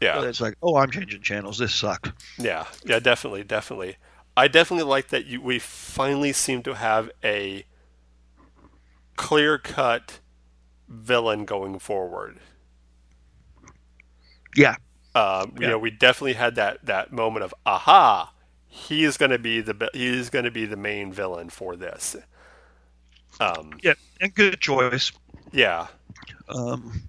yeah. 0.00 0.24
it's 0.24 0.40
like, 0.40 0.54
oh, 0.62 0.76
I'm 0.76 0.90
changing 0.90 1.22
channels. 1.22 1.58
This 1.58 1.74
sucked. 1.74 2.12
Yeah, 2.38 2.66
yeah, 2.84 2.98
definitely, 2.98 3.44
definitely. 3.44 3.96
I 4.36 4.48
definitely 4.48 4.88
like 4.88 5.08
that 5.08 5.26
you, 5.26 5.40
we 5.42 5.58
finally 5.58 6.32
seem 6.32 6.62
to 6.62 6.74
have 6.74 7.10
a 7.22 7.64
clear-cut 9.16 10.18
villain 10.88 11.44
going 11.44 11.78
forward. 11.78 12.40
Yeah, 14.56 14.76
Um, 15.14 15.54
You 15.58 15.68
know, 15.68 15.78
we 15.78 15.90
definitely 15.90 16.34
had 16.34 16.54
that 16.56 16.84
that 16.86 17.12
moment 17.12 17.44
of 17.44 17.54
aha, 17.66 18.32
he's 18.72 19.16
going 19.16 19.30
to 19.32 19.38
be 19.38 19.60
the 19.60 19.74
bi- 19.74 19.88
he's 19.92 20.30
going 20.30 20.44
to 20.46 20.50
be 20.50 20.64
the 20.64 20.76
main 20.76 21.12
villain 21.12 21.50
for 21.50 21.74
this. 21.76 22.16
Um, 23.40 23.72
yeah, 23.82 23.94
and 24.20 24.34
good 24.34 24.60
choice. 24.60 25.12
yeah, 25.52 25.88
Um, 26.48 27.02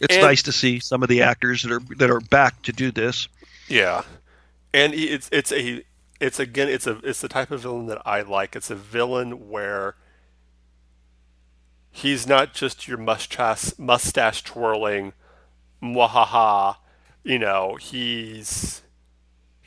it's 0.00 0.14
And- 0.14 0.22
nice 0.24 0.42
to 0.44 0.52
see 0.52 0.78
some 0.80 1.02
of 1.02 1.08
the 1.08 1.22
actors 1.22 1.62
that 1.62 1.72
are 1.72 1.80
that 1.96 2.10
are 2.10 2.20
back 2.20 2.62
to 2.62 2.72
do 2.72 2.90
this. 2.90 3.28
Yeah, 3.68 4.02
and 4.72 4.94
it's 4.94 5.28
it's 5.32 5.52
a 5.52 5.82
it's 6.20 6.38
again 6.38 6.68
it's 6.68 6.86
a 6.86 6.98
it's 7.02 7.20
the 7.20 7.28
type 7.28 7.50
of 7.50 7.60
villain 7.62 7.86
that 7.86 8.02
I 8.06 8.20
like. 8.22 8.54
It's 8.56 8.70
a 8.70 8.74
villain 8.76 9.48
where 9.50 9.96
he's 11.90 12.26
not 12.26 12.54
just 12.54 12.86
your 12.88 12.98
mustache 12.98 13.72
mustache 13.78 14.42
twirling, 14.42 15.12
mwahaha. 15.82 16.76
You 17.24 17.38
know, 17.38 17.76
he's 17.76 18.82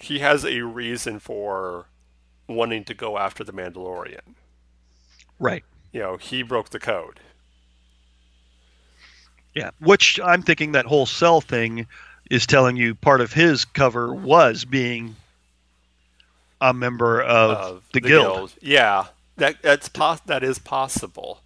he 0.04 0.20
has 0.20 0.46
a 0.46 0.62
reason 0.62 1.20
for 1.20 1.86
wanting 2.48 2.84
to 2.86 2.94
go 2.94 3.18
after 3.18 3.44
the 3.44 3.54
Mandalorian. 3.54 4.20
Right. 5.40 5.64
You 5.92 6.00
know, 6.02 6.18
he 6.18 6.44
broke 6.44 6.70
the 6.70 6.80
code. 6.80 7.20
Yeah. 9.56 9.72
Which 9.80 10.20
I'm 10.24 10.42
thinking 10.42 10.72
that 10.74 10.86
whole 10.86 11.06
cell 11.06 11.42
thing 11.42 11.88
is 12.30 12.46
telling 12.46 12.76
you 12.78 12.96
part 12.96 13.22
of 13.22 13.34
his 13.34 13.66
cover 13.66 14.14
was 14.14 14.66
being 14.66 15.16
a 16.62 16.74
member 16.74 17.22
of, 17.22 17.52
of 17.58 17.84
the, 17.94 18.02
guild. 18.02 18.54
Yeah, 18.62 19.06
that 19.38 19.62
that's 19.62 19.90
pos- 19.90 20.22
that 20.22 20.44
is 20.44 20.60
possible. 20.60 21.42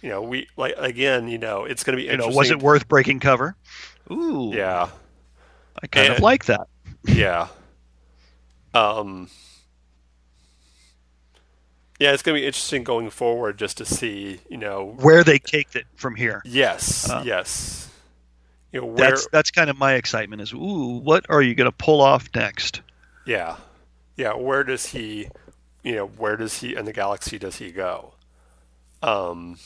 You 0.00 0.08
know, 0.08 0.22
we 0.22 0.48
like 0.56 0.74
again. 0.78 1.28
You 1.28 1.38
know, 1.38 1.64
it's 1.64 1.84
going 1.84 1.98
to 1.98 2.02
be 2.02 2.10
You 2.10 2.16
know, 2.16 2.28
was 2.28 2.50
it 2.50 2.60
worth 2.60 2.88
breaking 2.88 3.20
cover? 3.20 3.54
Ooh. 4.10 4.50
Yeah, 4.54 4.88
I 5.82 5.86
kind 5.86 6.06
And- 6.08 6.16
of 6.16 6.22
like 6.22 6.46
that. 6.46 6.66
yeah. 7.04 7.48
Um. 8.78 9.28
Yeah, 11.98 12.12
it's 12.12 12.22
going 12.22 12.36
to 12.36 12.40
be 12.40 12.46
interesting 12.46 12.84
going 12.84 13.10
forward 13.10 13.58
just 13.58 13.78
to 13.78 13.84
see. 13.84 14.40
You 14.48 14.56
know, 14.56 14.94
Where 15.00 15.24
they 15.24 15.38
take 15.38 15.74
it 15.74 15.84
from 15.96 16.14
here. 16.14 16.42
yes, 16.44 17.10
Uh, 17.10 17.22
yes. 17.26 17.90
You 18.72 18.80
know 18.82 18.86
where? 18.86 19.10
That's 19.10 19.26
that's 19.32 19.50
kind 19.50 19.68
of 19.70 19.78
my 19.78 19.94
excitement 19.94 20.42
is 20.42 20.52
ooh, 20.52 21.00
what 21.02 21.26
are 21.28 21.42
you 21.42 21.54
going 21.54 21.70
to 21.70 21.76
pull 21.76 22.00
off 22.00 22.28
next? 22.34 22.82
Yeah, 23.26 23.56
yeah. 24.16 24.34
Where 24.34 24.62
does 24.62 24.86
he? 24.86 25.28
You 25.82 25.94
know, 25.96 26.06
where 26.06 26.36
does 26.36 26.60
he 26.60 26.76
in 26.76 26.84
the 26.84 26.92
galaxy 26.92 27.38
does 27.38 27.56
he 27.56 27.72
go? 27.72 28.12
Um, 29.02 29.58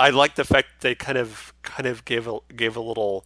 I 0.00 0.10
like 0.10 0.34
the 0.36 0.44
fact 0.44 0.68
they 0.80 0.94
kind 0.94 1.18
of 1.18 1.52
kind 1.62 1.86
of 1.86 2.04
gave 2.06 2.26
a 2.26 2.38
gave 2.56 2.74
a 2.74 2.80
little 2.80 3.24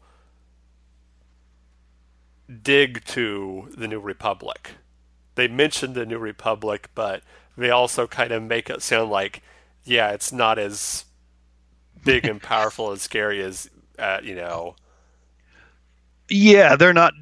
dig 2.63 3.05
to 3.07 3.69
the 3.77 3.87
New 3.87 4.01
Republic. 4.01 4.73
They 5.41 5.49
mentioned 5.49 5.95
the 5.95 6.05
New 6.05 6.19
Republic, 6.19 6.91
but 6.95 7.23
they 7.57 7.71
also 7.71 8.07
kind 8.07 8.31
of 8.31 8.43
make 8.43 8.69
it 8.69 8.83
sound 8.83 9.11
like, 9.11 9.43
yeah, 9.85 10.11
it's 10.11 10.33
not 10.33 10.59
as 10.59 11.07
big 12.05 12.27
and 12.27 12.43
powerful 12.43 12.91
and 12.93 13.01
scary 13.01 13.43
as 13.43 13.71
uh, 13.99 14.21
you 14.23 14.35
know. 14.35 14.77
Yeah, 16.29 16.77
they're 16.77 16.93
not 16.93 17.15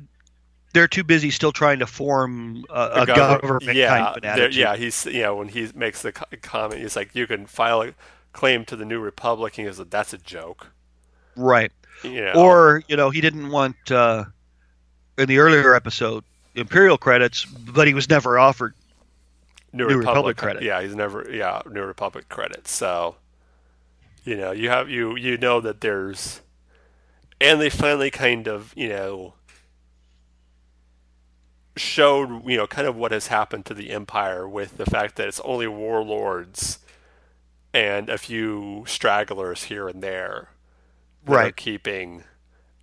they're 0.72 0.88
too 0.88 1.04
busy 1.04 1.30
still 1.30 1.52
trying 1.52 1.78
to 1.78 1.86
form 1.86 2.64
a, 2.70 3.02
a 3.02 3.06
govern- 3.06 3.40
government 3.40 3.76
yeah, 3.76 4.12
kind 4.20 4.40
of 4.40 4.52
yeah. 4.52 4.74
He's 4.74 5.06
you 5.06 5.22
know 5.22 5.36
when 5.36 5.46
he 5.46 5.68
makes 5.76 6.02
the 6.02 6.10
comment, 6.10 6.80
he's 6.80 6.96
like, 6.96 7.14
you 7.14 7.28
can 7.28 7.46
file 7.46 7.82
a 7.82 7.94
claim 8.32 8.64
to 8.64 8.74
the 8.74 8.84
New 8.84 8.98
Republic, 8.98 9.56
and 9.56 9.68
he 9.68 9.72
goes, 9.72 9.86
"That's 9.90 10.12
a 10.12 10.18
joke." 10.18 10.72
Right. 11.36 11.70
You 12.02 12.24
know, 12.24 12.32
Or 12.32 12.82
you 12.88 12.96
know 12.96 13.10
he 13.10 13.20
didn't 13.20 13.50
want 13.50 13.76
uh, 13.92 14.24
in 15.16 15.28
the 15.28 15.38
earlier 15.38 15.72
episode 15.76 16.24
Imperial 16.58 16.98
credits, 16.98 17.44
but 17.44 17.86
he 17.86 17.94
was 17.94 18.08
never 18.08 18.38
offered. 18.38 18.74
New, 19.72 19.86
New 19.86 19.98
Republic, 19.98 20.36
Republic 20.36 20.36
credit. 20.36 20.62
Yeah, 20.62 20.80
he's 20.82 20.94
never 20.94 21.30
yeah 21.30 21.62
New 21.70 21.82
Republic 21.82 22.28
credits. 22.28 22.70
So 22.70 23.16
you 24.24 24.36
know 24.36 24.50
you 24.52 24.68
have 24.70 24.88
you 24.88 25.16
you 25.16 25.36
know 25.36 25.60
that 25.60 25.80
there's 25.80 26.40
and 27.40 27.60
they 27.60 27.70
finally 27.70 28.10
kind 28.10 28.48
of 28.48 28.72
you 28.76 28.88
know 28.88 29.34
showed 31.76 32.44
you 32.48 32.56
know 32.56 32.66
kind 32.66 32.86
of 32.88 32.96
what 32.96 33.12
has 33.12 33.28
happened 33.28 33.64
to 33.66 33.74
the 33.74 33.90
Empire 33.90 34.48
with 34.48 34.76
the 34.78 34.86
fact 34.86 35.16
that 35.16 35.28
it's 35.28 35.40
only 35.40 35.68
warlords 35.68 36.78
and 37.72 38.08
a 38.08 38.18
few 38.18 38.84
stragglers 38.86 39.64
here 39.64 39.86
and 39.88 40.02
there 40.02 40.48
that 41.26 41.44
are 41.44 41.50
Right. 41.50 41.56
keeping 41.56 42.24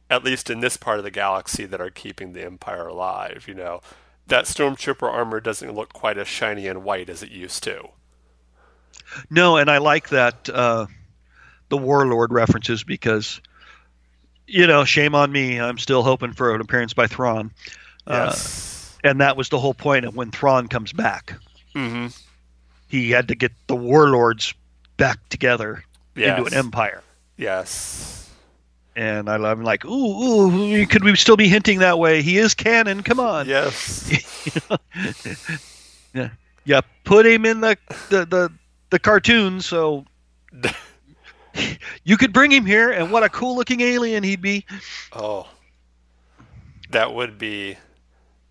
at 0.10 0.24
least 0.24 0.50
in 0.50 0.60
this 0.60 0.78
part 0.78 0.98
of 0.98 1.04
the 1.04 1.12
galaxy 1.12 1.66
that 1.66 1.82
are 1.82 1.90
keeping 1.90 2.34
the 2.34 2.44
empire 2.44 2.88
alive 2.88 3.46
you 3.48 3.54
know 3.54 3.82
that 4.28 4.46
stormtrooper 4.46 5.08
armor 5.08 5.40
doesn't 5.40 5.74
look 5.74 5.94
quite 5.94 6.18
as 6.18 6.28
shiny 6.28 6.68
and 6.68 6.84
white 6.84 7.10
as 7.10 7.22
it 7.24 7.32
used 7.32 7.64
to 7.64 7.90
No, 9.30 9.58
and 9.58 9.70
I 9.70 9.78
like 9.78 10.10
that 10.10 10.50
uh, 10.50 10.88
the 11.70 11.78
Warlord 11.78 12.32
references 12.32 12.84
because 12.84 13.40
you 14.48 14.66
know 14.66 14.84
shame 14.84 15.14
on 15.16 15.32
me. 15.32 15.60
I'm 15.60 15.78
still 15.78 16.02
hoping 16.02 16.34
for 16.34 16.56
an 16.56 16.62
appearance 16.62 16.94
by 16.94 17.08
Thrawn. 17.08 17.52
Uh, 18.08 18.32
yes 18.34 18.76
and 19.06 19.22
that 19.22 19.38
was 19.38 19.50
the 19.50 19.60
whole 19.60 19.76
point 19.76 20.04
of 20.04 20.16
when 20.16 20.32
Thrawn 20.32 20.68
comes 20.68 20.92
back. 20.92 21.34
mm-hmm 21.76 22.08
He 22.88 23.12
had 23.12 23.28
to 23.28 23.36
get 23.36 23.52
the 23.68 23.76
warlords 23.76 24.54
back 24.98 25.20
together 25.30 25.84
yes 26.16 26.38
into 26.38 26.50
an 26.50 26.54
empire. 26.58 27.04
yes 27.38 28.25
And 28.98 29.30
I, 29.30 29.36
I'm 29.36 29.62
like, 29.64 29.84
ooh, 29.86 30.52
ooh, 30.52 30.86
could 30.88 31.04
we 31.04 31.16
still 31.18 31.36
be 31.36 31.48
hinting 31.50 31.80
that 31.80 32.00
way? 32.00 32.22
He 32.22 32.38
is 32.38 32.54
canon. 32.54 33.04
Come 33.04 33.20
on. 33.20 33.48
yes 33.48 34.10
yeah. 36.14 36.30
Yeah. 36.66 36.82
Put 37.04 37.26
him 37.26 37.46
in 37.46 37.62
the 37.62 37.78
the 38.10 38.26
the, 38.26 38.52
the 38.90 38.98
cartoon, 39.00 39.62
so 39.62 40.06
you 42.04 42.18
could 42.18 42.34
bring 42.34 42.52
him 42.52 42.66
here, 42.66 42.92
and 42.92 43.12
what 43.12 43.24
a 43.24 43.30
cool 43.30 43.56
looking 43.56 43.82
alien 43.82 44.24
he'd 44.24 44.42
be. 44.42 44.66
oh 45.14 45.48
that 46.92 47.14
would 47.14 47.38
be 47.38 47.76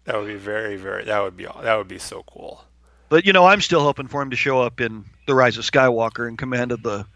that 0.04 0.16
would 0.16 0.26
be 0.26 0.34
very 0.34 0.76
very 0.76 1.04
that 1.04 1.20
would 1.22 1.36
be 1.36 1.46
that 1.62 1.76
would 1.76 1.88
be 1.88 1.98
so 1.98 2.22
cool 2.24 2.62
But 3.08 3.24
you 3.24 3.32
know, 3.32 3.46
I'm 3.46 3.60
still 3.60 3.80
hoping 3.80 4.06
for 4.08 4.20
him 4.22 4.30
to 4.30 4.36
show 4.36 4.60
up 4.60 4.80
in 4.80 5.04
the 5.26 5.34
Rise 5.34 5.56
of 5.56 5.64
Skywalker 5.64 6.28
in 6.28 6.36
command 6.36 6.70
of 6.72 6.82
the 6.82 7.06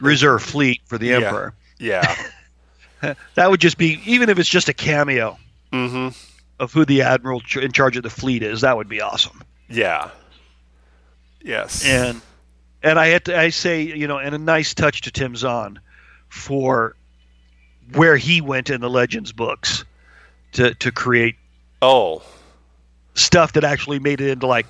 reserve 0.00 0.42
fleet 0.42 0.80
for 0.86 0.98
the 0.98 1.06
Yeah. 1.08 1.16
Emperor. 1.16 1.54
yeah 1.78 2.14
That 3.34 3.50
would 3.50 3.60
just 3.60 3.78
be, 3.78 4.00
even 4.04 4.28
if 4.28 4.38
it's 4.38 4.48
just 4.48 4.68
a 4.68 4.74
cameo 4.74 5.38
mm-hmm 5.72 6.08
of 6.58 6.72
who 6.74 6.84
the 6.84 7.00
admiral 7.00 7.40
in 7.62 7.72
charge 7.72 7.96
of 7.96 8.02
the 8.02 8.10
fleet 8.10 8.42
is, 8.42 8.60
that 8.60 8.76
would 8.76 8.88
be 8.88 9.00
awesome. 9.00 9.42
yeah 9.70 10.10
yes 11.42 11.86
And 11.86 12.20
and 12.82 12.98
I 12.98 13.08
had 13.08 13.24
to, 13.26 13.38
I 13.38 13.50
say, 13.50 13.82
you 13.82 14.06
know, 14.08 14.18
and 14.18 14.34
a 14.34 14.38
nice 14.38 14.72
touch 14.74 15.02
to 15.02 15.10
Tim 15.10 15.36
Zahn 15.36 15.80
for 16.28 16.96
where 17.94 18.16
he 18.16 18.40
went 18.40 18.70
in 18.70 18.80
the 18.80 18.90
Legends 18.90 19.32
books 19.32 19.84
to 20.52 20.74
to 20.74 20.92
create 20.92 21.36
oh 21.82 22.22
stuff 23.14 23.52
that 23.54 23.64
actually 23.64 23.98
made 23.98 24.20
it 24.20 24.28
into 24.30 24.46
like 24.46 24.66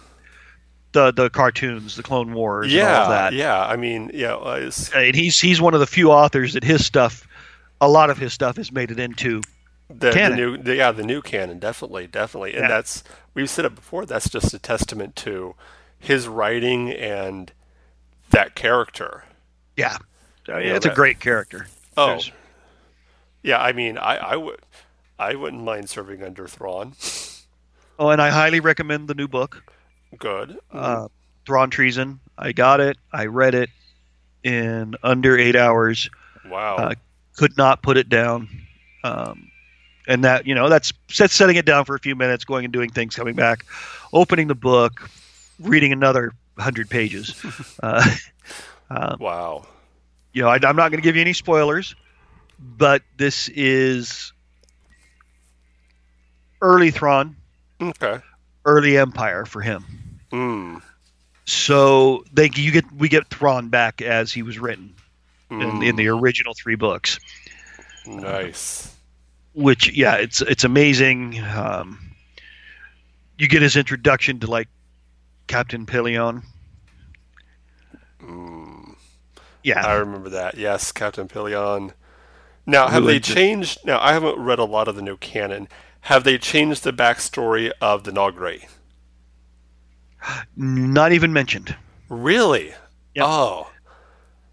the 0.93 1.11
the 1.13 1.29
cartoons, 1.31 1.97
the 1.97 2.03
Clone 2.03 2.33
Wars, 2.35 2.73
and 2.73 2.83
all 2.83 2.89
yeah 2.89 3.03
of 3.03 3.09
that. 3.09 3.33
yeah 3.33 3.65
i 3.67 3.77
mean 3.77 4.11
yeah 4.15 4.71
And 4.95 5.15
he's 5.15 5.41
he's 5.41 5.61
one 5.61 5.75
of 5.75 5.81
the 5.81 5.87
few 5.87 6.11
authors 6.13 6.55
that 6.55 6.65
his 6.65 6.85
stuff, 6.85 7.27
a 7.81 7.89
lot 7.89 8.11
of 8.11 8.19
his 8.19 8.33
stuff 8.33 8.57
has 8.57 8.71
made 8.73 8.91
it 8.91 8.99
into. 9.01 9.43
the, 9.89 10.11
the 10.13 10.29
new 10.37 10.57
the, 10.57 10.77
yeah 10.77 10.93
the 10.93 11.03
new 11.03 11.21
canon 11.21 11.59
definitely 11.59 12.07
definitely 12.07 12.53
and 12.53 12.63
Yeah. 12.63 12.69
that's 12.69 13.03
we've 13.35 13.51
said 13.51 13.65
it 13.65 13.75
before 13.75 14.07
that's 14.07 14.29
just 14.29 14.55
a 14.55 14.59
testament 14.61 15.17
to 15.17 15.55
his 15.99 16.29
writing 16.29 16.91
and 16.93 17.53
that 18.31 18.55
character 18.55 19.25
Yeah, 19.77 19.97
so, 20.47 20.59
Yeah, 20.59 20.77
it's 20.77 20.87
a 20.87 20.95
great 20.95 21.19
character. 21.19 21.67
oh 21.97 22.07
There's- 22.07 22.31
yeah 23.43 23.61
i 23.61 23.73
mean 23.73 23.99
i 23.99 24.17
i 24.17 24.37
would 24.37 24.61
i 25.19 25.35
wouldn't 25.35 25.63
mind 25.65 25.89
serving 25.91 26.23
under 26.23 26.47
Thrawn. 26.47 26.95
Oh, 27.99 28.09
and 28.09 28.23
I 28.23 28.31
highly 28.31 28.61
recommend 28.61 29.09
the 29.09 29.15
new 29.15 29.29
book, 29.29 29.63
good 30.19 30.59
uh, 30.73 31.09
Thrawn 31.45 31.69
Treason. 31.69 32.19
I 32.39 32.53
got 32.53 32.81
it. 32.81 32.97
I 33.13 33.27
read 33.27 33.55
it 33.55 33.69
in 34.43 34.95
under 35.03 35.37
eight 35.37 35.55
hours. 35.55 36.09
wow 36.49 36.77
uh, 36.77 36.95
Could 37.41 37.57
not 37.57 37.83
put 37.83 37.97
it 37.97 38.09
down. 38.09 38.49
Um, 39.03 39.51
and 40.07 40.25
that 40.25 40.47
you 40.47 40.55
know 40.55 40.69
that's 40.69 40.93
that's 41.19 41.35
setting 41.35 41.57
it 41.57 41.65
down 41.65 41.85
for 41.87 41.95
a 41.95 41.99
few 41.99 42.15
minutes, 42.15 42.45
going 42.45 42.65
and 42.65 42.73
doing 42.73 42.91
things, 42.91 43.17
coming 43.17 43.35
back, 43.35 43.65
opening 44.13 44.47
the 44.47 44.55
book, 44.55 45.09
reading 45.59 45.93
another 45.93 46.33
hundred 46.59 46.91
pages. 46.91 47.35
uh, 47.83 48.05
um, 48.91 49.17
wow 49.19 49.67
you 50.33 50.43
know, 50.43 50.49
I, 50.49 50.55
I'm 50.55 50.77
not 50.77 50.91
going 50.91 51.01
to 51.01 51.03
give 51.03 51.17
you 51.17 51.23
any 51.23 51.33
spoilers, 51.33 51.95
but 52.59 53.03
this 53.17 53.49
is 53.49 54.33
early 56.61 56.91
Thrawn, 56.91 57.37
okay 57.81 58.21
early 58.65 58.99
Empire 58.99 59.47
for 59.47 59.61
him. 59.63 59.85
mm. 60.33 60.83
So 61.47 62.25
they 62.33 62.51
you 62.55 62.71
get 62.71 62.91
we 62.93 63.09
get 63.09 63.29
Thrawn 63.29 63.71
back 63.71 64.03
as 64.03 64.33
he 64.33 64.43
was 64.43 64.59
written 64.59 64.95
in, 65.51 65.61
in 65.61 65.95
Mm. 65.95 65.97
the 65.97 66.09
original 66.09 66.55
three 66.55 66.77
books. 66.77 67.19
nice 68.07 68.95
Which 69.55 69.93
yeah, 69.93 70.15
it's 70.17 70.41
it's 70.43 70.65
amazing. 70.65 71.41
Um, 71.41 71.99
you 73.39 73.49
get 73.49 73.63
his 73.63 73.77
introduction 73.77 74.39
to 74.41 74.47
like 74.51 74.69
Captain 75.49 75.87
Pellaeon. 75.87 76.43
mm. 78.23 78.95
Yeah, 79.63 79.85
I 79.87 79.95
remember 79.95 80.31
that. 80.31 80.57
Yes, 80.57 80.91
Captain 80.93 81.29
Pellaeon. 81.29 81.93
Now, 82.67 82.89
have 82.89 83.03
Who 83.03 83.09
they 83.09 83.15
had 83.15 83.25
just- 83.25 83.37
changed? 83.37 83.79
Now, 83.85 84.01
I 84.01 84.13
haven't 84.15 84.39
read 84.39 84.59
a 84.59 84.65
lot 84.65 84.89
of 84.89 84.97
the 84.97 85.03
new 85.03 85.17
canon. 85.19 85.69
Have 86.03 86.25
they 86.25 86.39
changed 86.39 86.83
the 86.85 86.93
backstory 86.93 87.71
of 87.81 88.05
the 88.05 88.11
Noghri? 88.13 88.67
not 90.57 91.13
even 91.13 91.33
mentioned. 91.33 91.75
Really? 92.09 92.69
Yep. 93.15 93.25
Oh, 93.27 93.71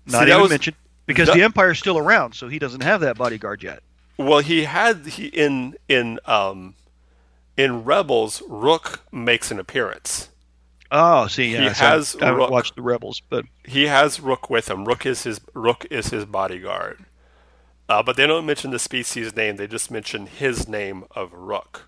Not 0.06 0.24
See, 0.24 0.30
even 0.30 0.42
was- 0.42 0.50
mentioned 0.50 0.76
because 1.08 1.28
the, 1.30 1.34
the 1.36 1.44
Empire's 1.44 1.80
still 1.80 1.98
around, 1.98 2.34
so 2.36 2.48
he 2.48 2.60
doesn't 2.60 2.84
have 2.84 3.02
that 3.02 3.18
bodyguard 3.18 3.64
yet. 3.64 3.82
well, 4.18 4.40
he 4.40 4.64
had 4.66 5.06
he 5.08 5.28
in 5.28 5.76
in 5.90 6.20
um 6.26 6.76
in 7.58 7.84
Rebels. 7.84 8.44
Rukh 8.48 9.02
makes 9.12 9.50
an 9.50 9.60
appearance. 9.60 10.30
Oh, 10.92 11.28
see, 11.28 11.52
yeah, 11.54 11.68
He 11.68 11.74
so 11.74 11.86
has 11.86 12.16
I 12.22 12.26
haven't 12.26 12.40
Rukh. 12.42 12.50
watched 12.52 12.76
the 12.76 12.82
Rebels, 12.82 13.22
but 13.30 13.44
He 13.66 13.88
has 13.88 14.20
Rukh 14.22 14.50
with 14.50 14.70
him. 14.70 14.86
Rukh 14.86 15.06
is 15.06 15.24
his 15.24 15.42
Rukh 15.54 15.86
is 15.92 16.08
his 16.08 16.24
bodyguard. 16.26 17.04
Uh, 17.90 18.04
but 18.04 18.16
they 18.18 18.28
don't 18.28 18.46
mention 18.46 18.72
the 18.72 18.80
species 18.80 19.36
name. 19.36 19.56
They 19.56 19.66
just 19.68 19.90
mention 19.92 20.28
his 20.28 20.68
name 20.68 21.06
of 21.16 21.32
Rukh. 21.34 21.84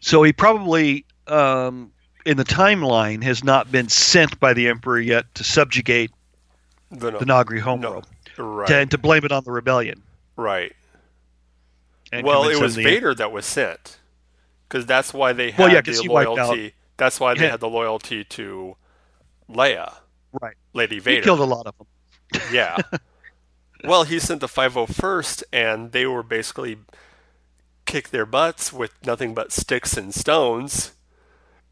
so 0.00 0.22
he 0.22 0.32
probably 0.32 1.04
um, 1.26 1.90
in 2.24 2.36
the 2.36 2.44
timeline 2.44 3.22
has 3.22 3.42
not 3.42 3.70
been 3.72 3.88
sent 3.88 4.38
by 4.40 4.52
the 4.52 4.68
Emperor 4.68 5.00
yet 5.00 5.34
to 5.34 5.42
subjugate 5.44 6.10
The, 6.90 7.10
the 7.12 7.24
Noghri 7.24 7.60
homeworld 7.60 8.06
right. 8.38 8.68
to, 8.68 8.76
and 8.76 8.90
to 8.90 8.98
blame 8.98 9.24
it 9.24 9.32
on 9.32 9.44
the 9.44 9.50
rebellion. 9.52 10.02
Right. 10.36 10.72
And 12.12 12.26
well, 12.26 12.48
it 12.48 12.60
was 12.60 12.74
the- 12.76 12.84
Vader 12.84 13.14
that 13.14 13.32
was 13.32 13.46
sent, 13.46 13.98
because 14.68 14.86
that's 14.86 15.12
why 15.12 15.32
they 15.32 15.50
had 15.50 15.58
Well, 15.64 15.72
yeah, 15.72 15.80
the 15.80 16.02
loyalty. 16.08 16.74
That's 16.96 17.20
why 17.20 17.34
they 17.34 17.44
Yeah. 17.44 17.50
had 17.52 17.60
the 17.60 17.68
loyalty 17.68 18.24
to 18.24 18.76
Leia, 19.50 19.94
Right, 20.40 20.54
Lady 20.72 20.96
he 20.96 21.00
Vader. 21.00 21.22
killed 21.22 21.40
a 21.40 21.44
lot 21.44 21.66
of 21.66 21.74
them. 21.78 21.86
yeah. 22.52 22.76
well, 23.84 24.04
he 24.04 24.18
sent 24.18 24.40
the 24.40 24.48
501st, 24.48 25.42
and 25.52 25.92
they 25.92 26.06
were 26.06 26.22
basically 26.22 26.78
kick 27.84 28.08
their 28.10 28.26
butts 28.26 28.72
with 28.72 28.92
nothing 29.04 29.34
but 29.34 29.52
sticks 29.52 29.96
and 29.96 30.14
stones. 30.14 30.92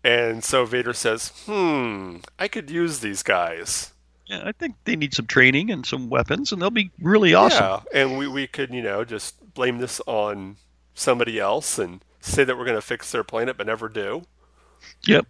And 0.04 0.44
so 0.44 0.66
Vader 0.66 0.92
says, 0.92 1.32
"Hmm, 1.46 2.18
I 2.38 2.46
could 2.48 2.70
use 2.70 3.00
these 3.00 3.22
guys." 3.22 3.93
Yeah, 4.26 4.42
I 4.44 4.52
think 4.52 4.76
they 4.84 4.96
need 4.96 5.12
some 5.12 5.26
training 5.26 5.70
and 5.70 5.84
some 5.84 6.08
weapons, 6.08 6.52
and 6.52 6.60
they'll 6.60 6.70
be 6.70 6.90
really 7.00 7.34
awesome. 7.34 7.82
Yeah, 7.92 8.02
and 8.02 8.18
we, 8.18 8.26
we 8.26 8.46
could, 8.46 8.72
you 8.72 8.82
know, 8.82 9.04
just 9.04 9.54
blame 9.54 9.78
this 9.78 10.00
on 10.06 10.56
somebody 10.94 11.38
else 11.38 11.78
and 11.78 12.02
say 12.20 12.44
that 12.44 12.56
we're 12.56 12.64
going 12.64 12.76
to 12.76 12.82
fix 12.82 13.12
their 13.12 13.24
planet, 13.24 13.58
but 13.58 13.66
never 13.66 13.88
do. 13.88 14.22
Yep. 15.06 15.26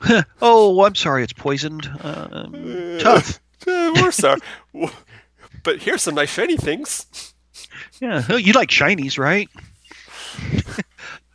oh, 0.42 0.84
I'm 0.84 0.94
sorry, 0.94 1.24
it's 1.24 1.32
poisoned. 1.32 1.90
Um, 2.00 2.98
tough. 3.00 3.40
We're 3.66 4.10
sorry. 4.12 4.40
but 5.64 5.80
here's 5.80 6.02
some 6.02 6.14
nice 6.14 6.30
shiny 6.30 6.56
things. 6.56 7.34
Yeah, 8.00 8.22
oh, 8.28 8.36
you 8.36 8.52
like 8.52 8.68
shinies, 8.68 9.18
right? 9.18 9.48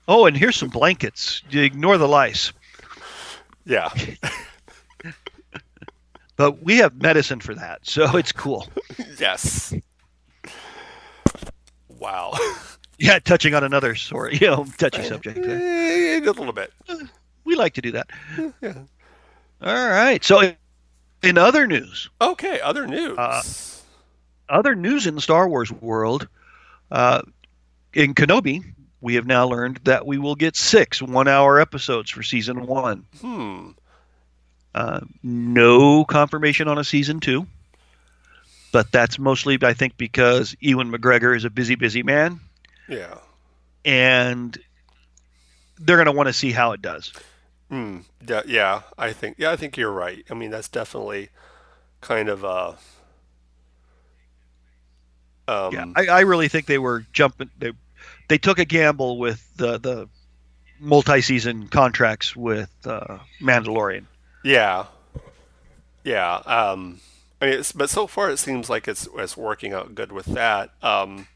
oh, 0.08 0.26
and 0.26 0.38
here's 0.38 0.56
some 0.56 0.70
blankets. 0.70 1.42
You 1.50 1.62
ignore 1.62 1.98
the 1.98 2.08
lice. 2.08 2.54
Yeah. 3.66 3.90
But 6.36 6.64
we 6.64 6.78
have 6.78 7.02
medicine 7.02 7.40
for 7.40 7.54
that, 7.56 7.80
so 7.86 8.18
it's 8.18 8.32
cool. 8.32 8.68
yes. 9.20 9.74
Wow. 11.90 12.34
yeah, 12.98 13.20
touching 13.20 13.54
on 13.56 13.64
another 13.64 13.96
sort, 13.96 14.34
you 14.42 14.48
know, 14.48 14.66
touchy 14.78 15.04
subject. 15.04 15.38
Eh, 15.38 16.18
a 16.18 16.20
little 16.22 16.54
bit. 16.54 16.72
We 17.46 17.56
like 17.56 17.74
to 17.76 17.82
do 17.82 17.92
that. 17.92 18.10
Yeah. 18.62 18.74
All 19.62 19.90
right. 19.90 20.24
So, 20.24 20.54
in 21.22 21.38
other 21.38 21.68
news, 21.68 22.10
Okay, 22.22 22.60
other 22.62 22.86
news. 22.88 23.18
Uh, 23.18 23.42
other 24.50 24.76
news 24.76 25.08
in 25.08 25.16
the 25.16 25.22
Star 25.22 25.48
Wars 25.48 25.72
world, 25.72 26.28
uh, 26.92 27.22
in 27.94 28.14
Kenobi, 28.14 28.62
we 29.02 29.16
have 29.16 29.26
now 29.26 29.48
learned 29.48 29.80
that 29.84 30.06
we 30.06 30.18
will 30.18 30.36
get 30.36 30.56
six 30.56 31.02
one-hour 31.02 31.60
episodes 31.60 32.10
for 32.10 32.24
season 32.24 32.66
one. 32.66 33.06
hmm. 33.22 33.72
Uh, 34.76 35.02
no 35.22 36.04
confirmation 36.06 36.68
on 36.68 36.78
a 36.80 36.84
season 36.84 37.20
two, 37.20 37.46
but 38.72 38.92
that's 38.92 39.20
mostly, 39.20 39.58
I 39.62 39.74
think, 39.74 39.98
because 39.98 40.56
Ewan 40.60 40.92
McGregor 40.92 41.36
is 41.36 41.46
a 41.46 41.50
busy, 41.52 41.76
busy 41.76 42.02
man, 42.02 42.40
Yeah. 42.88 43.18
and 43.86 44.58
they're 45.80 45.98
going 45.98 46.08
to 46.08 46.12
want 46.12 46.28
to 46.28 46.34
see 46.34 46.52
how 46.52 46.72
it 46.72 46.82
does. 46.82 47.14
Hmm. 47.70 48.00
Yeah, 48.28 48.42
yeah, 48.46 48.82
I 48.98 49.14
think 49.14 49.38
yeah, 49.40 49.52
I 49.52 49.56
think 49.56 49.78
you're 49.78 49.92
right. 49.92 50.24
I 50.30 50.34
mean, 50.34 50.52
that's 50.52 50.70
definitely 50.70 51.30
kind 52.02 52.30
of 52.30 52.44
uh 52.46 52.74
um 55.48 55.74
yeah, 55.74 55.86
I, 55.96 56.08
I 56.08 56.20
really 56.22 56.48
think 56.48 56.66
they 56.68 56.78
were 56.78 57.06
jumping. 57.14 57.50
They 57.58 57.72
they 58.28 58.38
took 58.38 58.60
a 58.60 58.66
gamble 58.66 59.18
with 59.18 59.46
the 59.58 59.78
the 59.80 60.10
multi-season 60.80 61.68
contracts 61.68 62.36
with 62.36 62.70
uh, 62.86 63.20
Mandalorian. 63.42 64.06
Yeah. 64.44 64.86
Yeah, 66.04 66.36
um 66.46 67.00
I 67.42 67.46
mean, 67.46 67.60
it's, 67.60 67.72
but 67.72 67.90
so 67.90 68.08
far 68.08 68.30
it 68.30 68.38
seems 68.38 68.70
like 68.70 68.88
it's 68.88 69.08
it's 69.16 69.38
working 69.38 69.74
out 69.74 69.96
good 69.96 70.12
with 70.12 70.26
that. 70.28 70.72
Um 70.82 71.28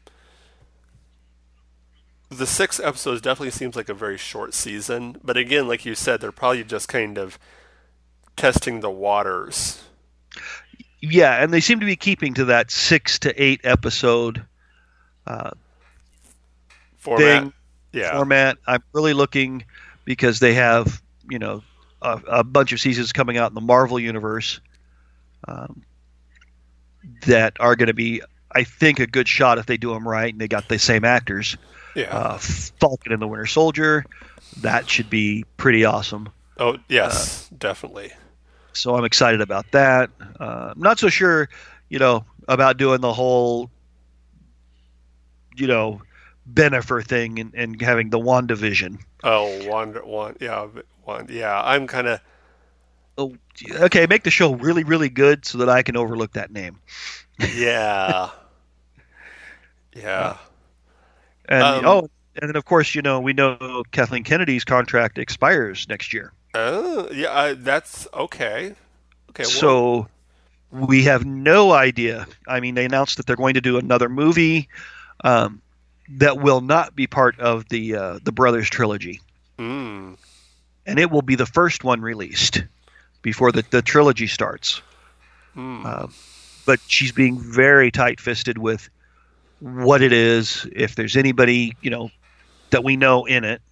the 2.30 2.46
six 2.46 2.78
episodes 2.78 3.22
definitely 3.22 3.50
seems 3.50 3.74
like 3.74 3.88
a 3.88 3.94
very 3.94 4.18
short 4.18 4.52
season, 4.52 5.16
but 5.24 5.36
again, 5.36 5.66
like 5.66 5.86
you 5.86 5.94
said, 5.94 6.20
they're 6.20 6.30
probably 6.32 6.62
just 6.62 6.86
kind 6.88 7.16
of 7.16 7.38
testing 8.36 8.80
the 8.80 8.90
waters. 8.90 9.82
Yeah, 11.00 11.42
and 11.42 11.52
they 11.52 11.60
seem 11.60 11.80
to 11.80 11.86
be 11.86 11.96
keeping 11.96 12.34
to 12.34 12.46
that 12.46 12.70
six 12.70 13.18
to 13.20 13.42
eight 13.42 13.60
episode 13.64 14.44
uh, 15.26 15.52
Format. 16.98 17.42
thing 17.42 17.52
yeah. 17.92 18.12
format. 18.16 18.58
I'm 18.66 18.82
really 18.92 19.14
looking 19.14 19.64
because 20.04 20.40
they 20.40 20.54
have 20.54 21.02
you 21.28 21.38
know 21.38 21.62
a, 22.02 22.20
a 22.28 22.44
bunch 22.44 22.72
of 22.72 22.80
seasons 22.80 23.12
coming 23.12 23.36
out 23.36 23.50
in 23.50 23.54
the 23.54 23.60
Marvel 23.60 23.98
universe 23.98 24.60
um, 25.46 25.82
that 27.26 27.56
are 27.60 27.76
going 27.76 27.86
to 27.88 27.94
be, 27.94 28.22
I 28.52 28.64
think, 28.64 29.00
a 29.00 29.06
good 29.06 29.28
shot 29.28 29.58
if 29.58 29.66
they 29.66 29.76
do 29.76 29.92
them 29.92 30.06
right 30.06 30.32
and 30.32 30.40
they 30.40 30.48
got 30.48 30.68
the 30.68 30.78
same 30.78 31.04
actors. 31.04 31.56
yeah. 31.94 32.14
Uh, 32.16 32.38
Falcon 32.38 33.12
and 33.12 33.22
the 33.22 33.26
Winter 33.26 33.46
Soldier, 33.46 34.04
that 34.60 34.88
should 34.88 35.10
be 35.10 35.44
pretty 35.56 35.84
awesome. 35.84 36.28
oh, 36.58 36.78
yes, 36.88 37.48
definitely. 37.56 38.12
So 38.72 38.94
I'm 38.94 39.04
excited 39.04 39.40
about 39.40 39.70
that. 39.72 40.10
Uh, 40.38 40.72
I'm 40.74 40.80
not 40.80 40.98
so 40.98 41.08
sure, 41.08 41.48
you 41.88 41.98
know, 41.98 42.24
about 42.46 42.76
doing 42.76 43.00
the 43.00 43.12
whole, 43.12 43.70
you 45.56 45.66
know, 45.66 46.02
Benifer 46.52 47.04
thing 47.04 47.40
and, 47.40 47.54
and 47.54 47.80
having 47.80 48.10
the 48.10 48.18
WandaVision. 48.18 48.98
Oh, 49.24 49.68
Wanda, 49.68 50.02
Wanda, 50.04 50.38
yeah, 50.40 50.66
Wanda, 51.08 51.32
yeah. 51.32 51.60
I'm 51.64 51.86
kind 51.86 52.06
of 52.06 52.20
Oh, 53.18 53.36
okay, 53.72 54.06
make 54.06 54.22
the 54.22 54.30
show 54.30 54.54
really, 54.54 54.84
really 54.84 55.08
good 55.08 55.44
so 55.44 55.58
that 55.58 55.68
I 55.68 55.82
can 55.82 55.96
overlook 55.96 56.34
that 56.34 56.52
name. 56.52 56.78
yeah, 57.40 58.30
yeah. 59.94 60.36
And 61.48 61.62
Um, 61.62 61.84
oh, 61.86 62.10
and 62.36 62.48
then 62.50 62.56
of 62.56 62.64
course, 62.64 62.94
you 62.94 63.02
know, 63.02 63.20
we 63.20 63.32
know 63.32 63.82
Kathleen 63.90 64.22
Kennedy's 64.24 64.64
contract 64.64 65.18
expires 65.18 65.88
next 65.88 66.12
year. 66.12 66.32
Oh, 66.54 67.10
yeah. 67.12 67.54
That's 67.56 68.06
okay. 68.14 68.74
Okay. 69.30 69.44
well, 69.44 69.50
So 69.50 70.08
we 70.70 71.04
have 71.04 71.24
no 71.24 71.72
idea. 71.72 72.26
I 72.46 72.60
mean, 72.60 72.74
they 72.74 72.84
announced 72.84 73.16
that 73.16 73.26
they're 73.26 73.36
going 73.36 73.54
to 73.54 73.60
do 73.60 73.78
another 73.78 74.08
movie 74.08 74.68
um, 75.24 75.62
that 76.08 76.38
will 76.38 76.60
not 76.60 76.94
be 76.94 77.06
part 77.06 77.38
of 77.40 77.68
the 77.68 77.96
uh, 77.96 78.18
the 78.22 78.32
Brothers 78.32 78.70
trilogy, 78.70 79.20
mm, 79.58 80.16
and 80.88 80.98
it 80.98 81.10
will 81.10 81.22
be 81.22 81.36
the 81.36 81.46
first 81.46 81.84
one 81.84 82.00
released 82.00 82.64
before 83.22 83.52
the, 83.52 83.64
the 83.70 83.82
trilogy 83.82 84.26
starts. 84.26 84.82
mm, 85.56 85.84
Uh, 85.84 86.08
but 86.66 86.80
she's 86.86 87.12
being 87.12 87.38
very 87.38 87.90
tight-fisted 87.90 88.58
with 88.58 88.88
what 89.60 90.02
it 90.02 90.12
is. 90.12 90.66
If 90.72 90.94
there's 90.96 91.16
anybody 91.16 91.76
you 91.82 91.90
know 91.90 92.10
that 92.70 92.84
we 92.84 92.96
know 92.96 93.24
in 93.26 93.44
it, 93.44 93.62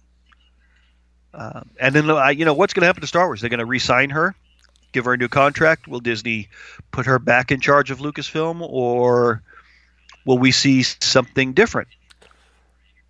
uh, 1.33 1.61
and 1.79 1.93
then 1.95 2.09
uh, 2.09 2.27
you 2.29 2.45
know 2.45 2.53
what's 2.53 2.73
going 2.73 2.81
to 2.81 2.87
happen 2.87 3.01
to 3.01 3.07
Star 3.07 3.27
Wars? 3.27 3.41
They're 3.41 3.49
going 3.49 3.59
to 3.59 3.65
re-sign 3.65 4.09
her, 4.11 4.35
give 4.91 5.05
her 5.05 5.13
a 5.13 5.17
new 5.17 5.27
contract. 5.27 5.87
Will 5.87 5.99
Disney 5.99 6.49
put 6.91 7.05
her 7.05 7.19
back 7.19 7.51
in 7.51 7.59
charge 7.61 7.91
of 7.91 7.99
Lucasfilm, 7.99 8.61
or 8.61 9.41
will 10.25 10.37
we 10.39 10.51
see 10.51 10.83
something 10.83 11.53
different? 11.53 11.87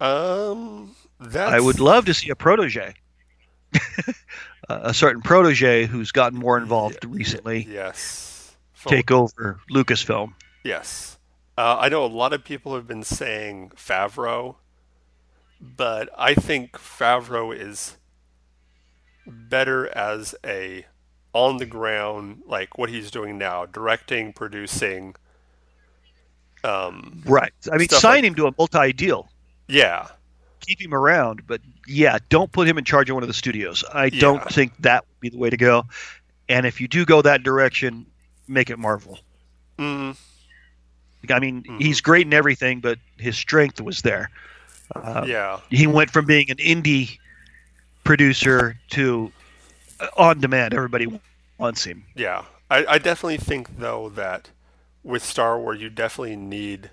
um, 0.01 0.95
that's. 1.19 1.51
I 1.51 1.59
would 1.59 1.79
love 1.79 2.05
to 2.05 2.13
see 2.13 2.29
a 2.29 2.35
protege, 2.35 2.93
a 4.69 4.93
certain 4.93 5.21
protege 5.21 5.85
who's 5.85 6.11
gotten 6.11 6.37
more 6.39 6.57
involved 6.57 7.03
recently, 7.05 7.67
Yes. 7.69 8.55
Full- 8.73 8.91
take 8.91 9.11
over 9.11 9.59
Lucasfilm. 9.71 10.33
Yes. 10.63 11.17
Uh, 11.57 11.77
I 11.79 11.89
know 11.89 12.05
a 12.05 12.07
lot 12.07 12.33
of 12.33 12.43
people 12.43 12.75
have 12.75 12.87
been 12.87 13.03
saying 13.03 13.71
Favreau, 13.75 14.55
but 15.59 16.09
I 16.17 16.35
think 16.35 16.73
Favreau 16.73 17.55
is 17.57 17.97
better 19.25 19.87
as 19.97 20.35
a 20.45 20.85
on 21.33 21.57
the 21.57 21.65
ground, 21.65 22.41
like 22.47 22.77
what 22.77 22.89
he's 22.89 23.09
doing 23.11 23.37
now, 23.37 23.65
directing, 23.65 24.33
producing. 24.33 25.15
Um, 26.63 27.21
Right. 27.25 27.51
I 27.71 27.77
mean, 27.77 27.89
sign 27.89 28.15
like- 28.17 28.23
him 28.25 28.35
to 28.35 28.47
a 28.47 28.53
multi-deal. 28.57 29.29
yeah, 29.67 30.07
keep 30.67 30.81
him 30.81 30.93
around, 30.93 31.47
but 31.47 31.61
yeah, 31.87 32.17
don't 32.29 32.51
put 32.51 32.67
him 32.67 32.77
in 32.77 32.83
charge 32.83 33.09
of 33.09 33.13
one 33.15 33.23
of 33.23 33.27
the 33.27 33.33
studios. 33.33 33.83
I 33.93 34.09
don't 34.09 34.43
think 34.51 34.73
that 34.81 35.05
would 35.07 35.19
be 35.21 35.29
the 35.29 35.37
way 35.37 35.49
to 35.49 35.57
go. 35.57 35.85
And 36.49 36.65
if 36.65 36.81
you 36.81 36.87
do 36.87 37.05
go 37.05 37.21
that 37.21 37.43
direction, 37.43 38.05
make 38.47 38.69
it 38.69 38.77
Marvel. 38.77 39.19
mm, 39.79 40.17
I 41.29 41.39
mean, 41.39 41.63
Mhm. 41.63 41.81
he's 41.81 42.01
great 42.01 42.25
in 42.25 42.33
everything, 42.33 42.79
but 42.79 42.99
his 43.17 43.37
strength 43.37 43.79
was 43.81 44.01
there. 44.01 44.29
Uh, 44.95 45.23
yeah, 45.27 45.59
He 45.69 45.85
went 45.87 46.09
from 46.11 46.25
being 46.25 46.49
an 46.49 46.57
indie 46.57 47.17
producer 48.03 48.77
to 48.91 49.31
uh, 49.99 50.07
on 50.17 50.39
demand. 50.39 50.73
Everybody 50.73 51.19
wants 51.57 51.83
him. 51.83 52.05
yeah. 52.15 52.43
I, 52.69 52.85
I 52.85 52.97
definitely 52.97 53.37
think 53.37 53.77
though 53.79 54.09
that 54.09 54.49
with 55.03 55.23
Star 55.23 55.57
Wars, 55.59 55.81
you 55.81 55.89
definitely 55.89 56.35
need 56.35 56.89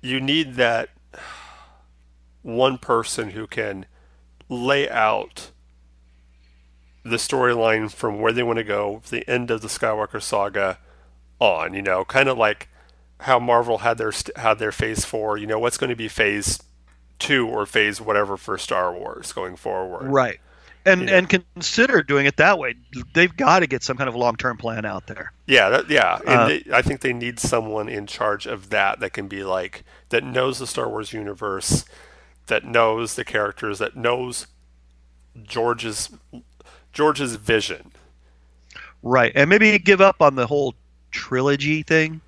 you 0.00 0.20
need 0.20 0.54
that 0.54 0.90
one 2.48 2.78
person 2.78 3.30
who 3.30 3.46
can 3.46 3.84
lay 4.48 4.88
out 4.88 5.50
the 7.04 7.16
storyline 7.16 7.92
from 7.92 8.20
where 8.20 8.32
they 8.32 8.42
want 8.42 8.56
to 8.56 8.64
go, 8.64 9.02
the 9.10 9.28
end 9.28 9.50
of 9.50 9.60
the 9.60 9.68
Skywalker 9.68 10.20
saga, 10.20 10.78
on. 11.38 11.74
You 11.74 11.82
know, 11.82 12.04
kind 12.04 12.28
of 12.28 12.38
like 12.38 12.68
how 13.20 13.38
Marvel 13.38 13.78
had 13.78 13.98
their 13.98 14.12
had 14.36 14.58
their 14.58 14.72
Phase 14.72 15.04
Four. 15.04 15.36
You 15.36 15.46
know, 15.46 15.58
what's 15.58 15.76
going 15.76 15.90
to 15.90 15.96
be 15.96 16.08
Phase 16.08 16.62
Two 17.18 17.46
or 17.46 17.66
Phase 17.66 18.00
whatever 18.00 18.36
for 18.36 18.56
Star 18.58 18.92
Wars 18.94 19.32
going 19.32 19.56
forward. 19.56 20.10
Right. 20.10 20.40
And 20.86 21.10
and 21.10 21.28
consider 21.28 22.02
doing 22.02 22.24
it 22.24 22.38
that 22.38 22.58
way. 22.58 22.76
They've 23.12 23.36
got 23.36 23.58
to 23.58 23.66
get 23.66 23.82
some 23.82 23.98
kind 23.98 24.08
of 24.08 24.14
long 24.14 24.36
term 24.36 24.56
plan 24.56 24.86
out 24.86 25.06
there. 25.06 25.32
Yeah, 25.46 25.68
that, 25.68 25.90
yeah. 25.90 26.18
And 26.20 26.28
Uh, 26.28 26.46
they, 26.46 26.64
I 26.72 26.80
think 26.80 27.02
they 27.02 27.12
need 27.12 27.38
someone 27.38 27.90
in 27.90 28.06
charge 28.06 28.46
of 28.46 28.70
that 28.70 29.00
that 29.00 29.12
can 29.12 29.28
be 29.28 29.44
like 29.44 29.84
that 30.08 30.24
knows 30.24 30.58
the 30.58 30.66
Star 30.66 30.88
Wars 30.88 31.12
universe, 31.12 31.84
that 32.48 32.64
knows 32.64 33.14
the 33.14 33.24
characters, 33.24 33.78
that 33.78 33.96
knows 33.96 34.46
George's 35.42 36.10
George's 36.92 37.36
vision. 37.36 37.92
Right. 39.02 39.30
And 39.34 39.48
maybe 39.48 39.78
give 39.78 40.00
up 40.00 40.20
on 40.20 40.34
the 40.34 40.46
whole 40.46 40.74
trilogy 41.12 41.82
thing 41.82 42.20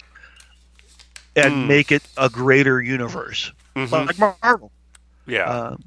and 1.34 1.52
Mm. 1.52 1.66
make 1.66 1.90
it 1.92 2.02
a 2.16 2.28
greater 2.28 2.80
universe. 2.80 3.50
Mhm. 3.74 4.06
Like 4.06 4.18
Marvel. 4.42 4.70
Yeah, 5.26 5.44
Um, 5.44 5.84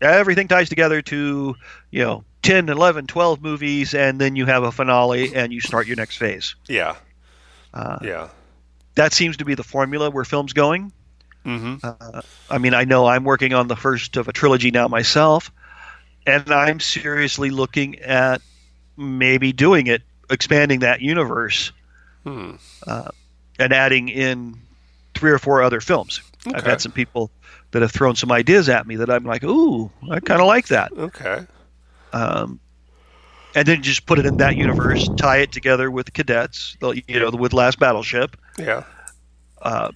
everything 0.00 0.48
ties 0.48 0.68
together 0.68 1.00
to, 1.02 1.54
you 1.90 2.02
know, 2.04 2.24
10, 2.42 2.68
11, 2.68 3.06
12 3.06 3.42
movies, 3.42 3.94
and 3.94 4.18
then 4.20 4.36
you 4.36 4.46
have 4.46 4.62
a 4.62 4.72
finale 4.72 5.34
and 5.34 5.52
you 5.52 5.60
start 5.60 5.86
your 5.86 5.96
next 5.96 6.16
phase. 6.16 6.54
yeah, 6.68 6.96
Uh, 7.74 7.98
yeah. 8.02 8.28
That 8.96 9.12
seems 9.12 9.36
to 9.38 9.44
be 9.44 9.54
the 9.54 9.62
formula 9.62 10.10
where 10.10 10.24
film's 10.24 10.52
going. 10.52 10.92
Hmm 11.44 11.76
Uh, 11.82 12.22
I 12.50 12.58
mean, 12.58 12.74
I 12.74 12.84
know 12.84 13.06
I'm 13.06 13.24
working 13.24 13.54
on 13.54 13.68
the 13.68 13.76
first 13.76 14.16
of 14.16 14.28
a 14.28 14.32
trilogy 14.32 14.70
now 14.70 14.88
myself, 14.88 15.50
and 16.26 16.50
I'm 16.52 16.80
seriously 16.80 17.50
looking 17.50 17.98
at 18.00 18.42
maybe 18.96 19.52
doing 19.52 19.86
it, 19.86 20.02
expanding 20.30 20.80
that 20.80 21.00
universe, 21.00 21.72
Hmm. 22.24 22.52
uh, 22.86 23.10
and 23.58 23.72
adding 23.72 24.08
in 24.08 24.56
three 25.14 25.30
or 25.30 25.38
four 25.38 25.62
other 25.62 25.80
films. 25.80 26.20
I've 26.46 26.64
had 26.64 26.80
some 26.80 26.92
people 26.92 27.30
that 27.72 27.82
have 27.82 27.92
thrown 27.92 28.16
some 28.16 28.32
ideas 28.32 28.68
at 28.68 28.86
me 28.86 28.96
that 28.96 29.10
I'm 29.10 29.24
like, 29.24 29.44
ooh, 29.44 29.90
I 30.10 30.20
kind 30.20 30.40
of 30.40 30.46
like 30.46 30.68
that. 30.68 30.92
Okay. 30.96 31.46
Um, 32.12 32.60
and 33.54 33.66
then 33.66 33.82
just 33.82 34.06
put 34.06 34.18
it 34.18 34.26
in 34.26 34.36
that 34.38 34.56
universe, 34.56 35.08
tie 35.16 35.38
it 35.38 35.52
together 35.52 35.90
with 35.90 36.12
cadets, 36.12 36.76
you 36.80 37.20
know, 37.20 37.30
with 37.30 37.52
Last 37.52 37.78
Battleship, 37.78 38.36
Yeah. 38.58 38.84
uh, 39.62 39.90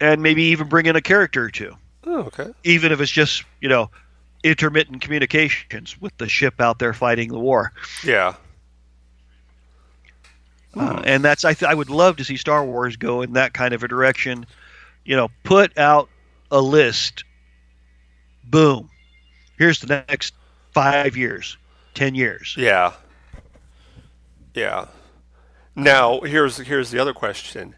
and 0.00 0.22
maybe 0.22 0.44
even 0.44 0.68
bring 0.68 0.86
in 0.86 0.96
a 0.96 1.00
character 1.02 1.44
or 1.44 1.50
two, 1.50 1.76
Oh, 2.04 2.20
okay. 2.24 2.50
even 2.64 2.92
if 2.92 3.00
it's 3.00 3.12
just 3.12 3.44
you 3.60 3.68
know 3.68 3.90
intermittent 4.42 5.02
communications 5.02 6.00
with 6.00 6.16
the 6.16 6.28
ship 6.28 6.60
out 6.60 6.78
there 6.78 6.94
fighting 6.94 7.28
the 7.28 7.38
war. 7.38 7.72
Yeah. 8.04 8.34
Uh, 10.74 11.02
and 11.04 11.24
that's 11.24 11.44
I, 11.44 11.52
th- 11.54 11.68
I 11.68 11.74
would 11.74 11.90
love 11.90 12.16
to 12.18 12.24
see 12.24 12.36
Star 12.36 12.64
Wars 12.64 12.96
go 12.96 13.22
in 13.22 13.32
that 13.32 13.52
kind 13.52 13.74
of 13.74 13.82
a 13.82 13.88
direction. 13.88 14.46
You 15.04 15.16
know, 15.16 15.28
put 15.42 15.76
out 15.76 16.08
a 16.50 16.60
list. 16.60 17.24
Boom. 18.44 18.88
Here's 19.58 19.80
the 19.80 20.04
next 20.08 20.32
five 20.72 21.16
years, 21.16 21.56
ten 21.94 22.14
years. 22.14 22.54
Yeah. 22.56 22.92
Yeah. 24.54 24.86
Now, 25.74 26.20
here's 26.20 26.56
here's 26.58 26.90
the 26.90 26.98
other 27.00 27.14
question. 27.14 27.74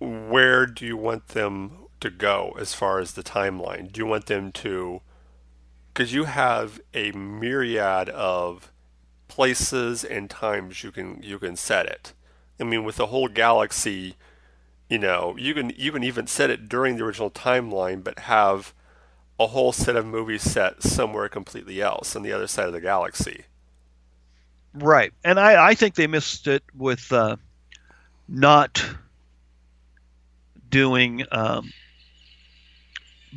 Where 0.00 0.66
do 0.66 0.84
you 0.84 0.96
want 0.96 1.28
them 1.28 1.86
to 2.00 2.10
go 2.10 2.56
as 2.58 2.74
far 2.74 2.98
as 2.98 3.12
the 3.12 3.22
timeline? 3.22 3.92
Do 3.92 4.00
you 4.00 4.06
want 4.06 4.26
them 4.26 4.50
to 4.52 5.02
cuz 5.94 6.12
you 6.12 6.24
have 6.24 6.80
a 6.94 7.12
myriad 7.12 8.08
of 8.08 8.72
places 9.30 10.04
and 10.04 10.28
times 10.28 10.82
you 10.82 10.90
can 10.90 11.22
you 11.22 11.38
can 11.38 11.56
set 11.56 11.86
it. 11.86 12.12
I 12.58 12.64
mean, 12.64 12.84
with 12.84 12.96
the 12.96 13.06
whole 13.06 13.28
galaxy, 13.28 14.16
you 14.88 14.98
know, 14.98 15.34
you 15.38 15.54
can 15.54 15.72
you 15.76 15.92
can 15.92 16.02
even 16.02 16.26
set 16.26 16.50
it 16.50 16.68
during 16.68 16.96
the 16.96 17.04
original 17.04 17.30
timeline 17.30 18.04
but 18.04 18.18
have 18.20 18.74
a 19.38 19.46
whole 19.46 19.72
set 19.72 19.96
of 19.96 20.04
movies 20.04 20.42
set 20.42 20.82
somewhere 20.82 21.28
completely 21.28 21.80
else 21.80 22.14
on 22.14 22.22
the 22.22 22.32
other 22.32 22.46
side 22.46 22.66
of 22.66 22.74
the 22.74 22.80
galaxy. 22.80 23.44
Right, 24.74 25.12
and 25.24 25.40
I, 25.40 25.70
I 25.70 25.74
think 25.74 25.94
they 25.94 26.06
missed 26.06 26.46
it 26.46 26.62
with 26.76 27.10
uh, 27.12 27.36
not 28.28 28.84
doing 30.70 31.24
um, 31.32 31.72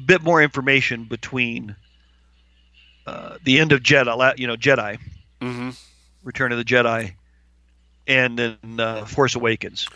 bit 0.05 0.21
more 0.21 0.41
information 0.41 1.05
between 1.05 1.75
uh, 3.05 3.37
the 3.43 3.59
end 3.59 3.71
of 3.71 3.81
Jedi, 3.81 4.37
you 4.37 4.47
know, 4.47 4.55
Jedi, 4.55 4.99
Mm-hmm. 5.43 5.71
Return 6.23 6.53
of 6.53 6.57
the 6.57 6.63
Jedi, 6.63 7.15
and 8.07 8.39
then 8.39 8.79
uh, 8.79 9.03
Force 9.05 9.35
Awakens. 9.35 9.89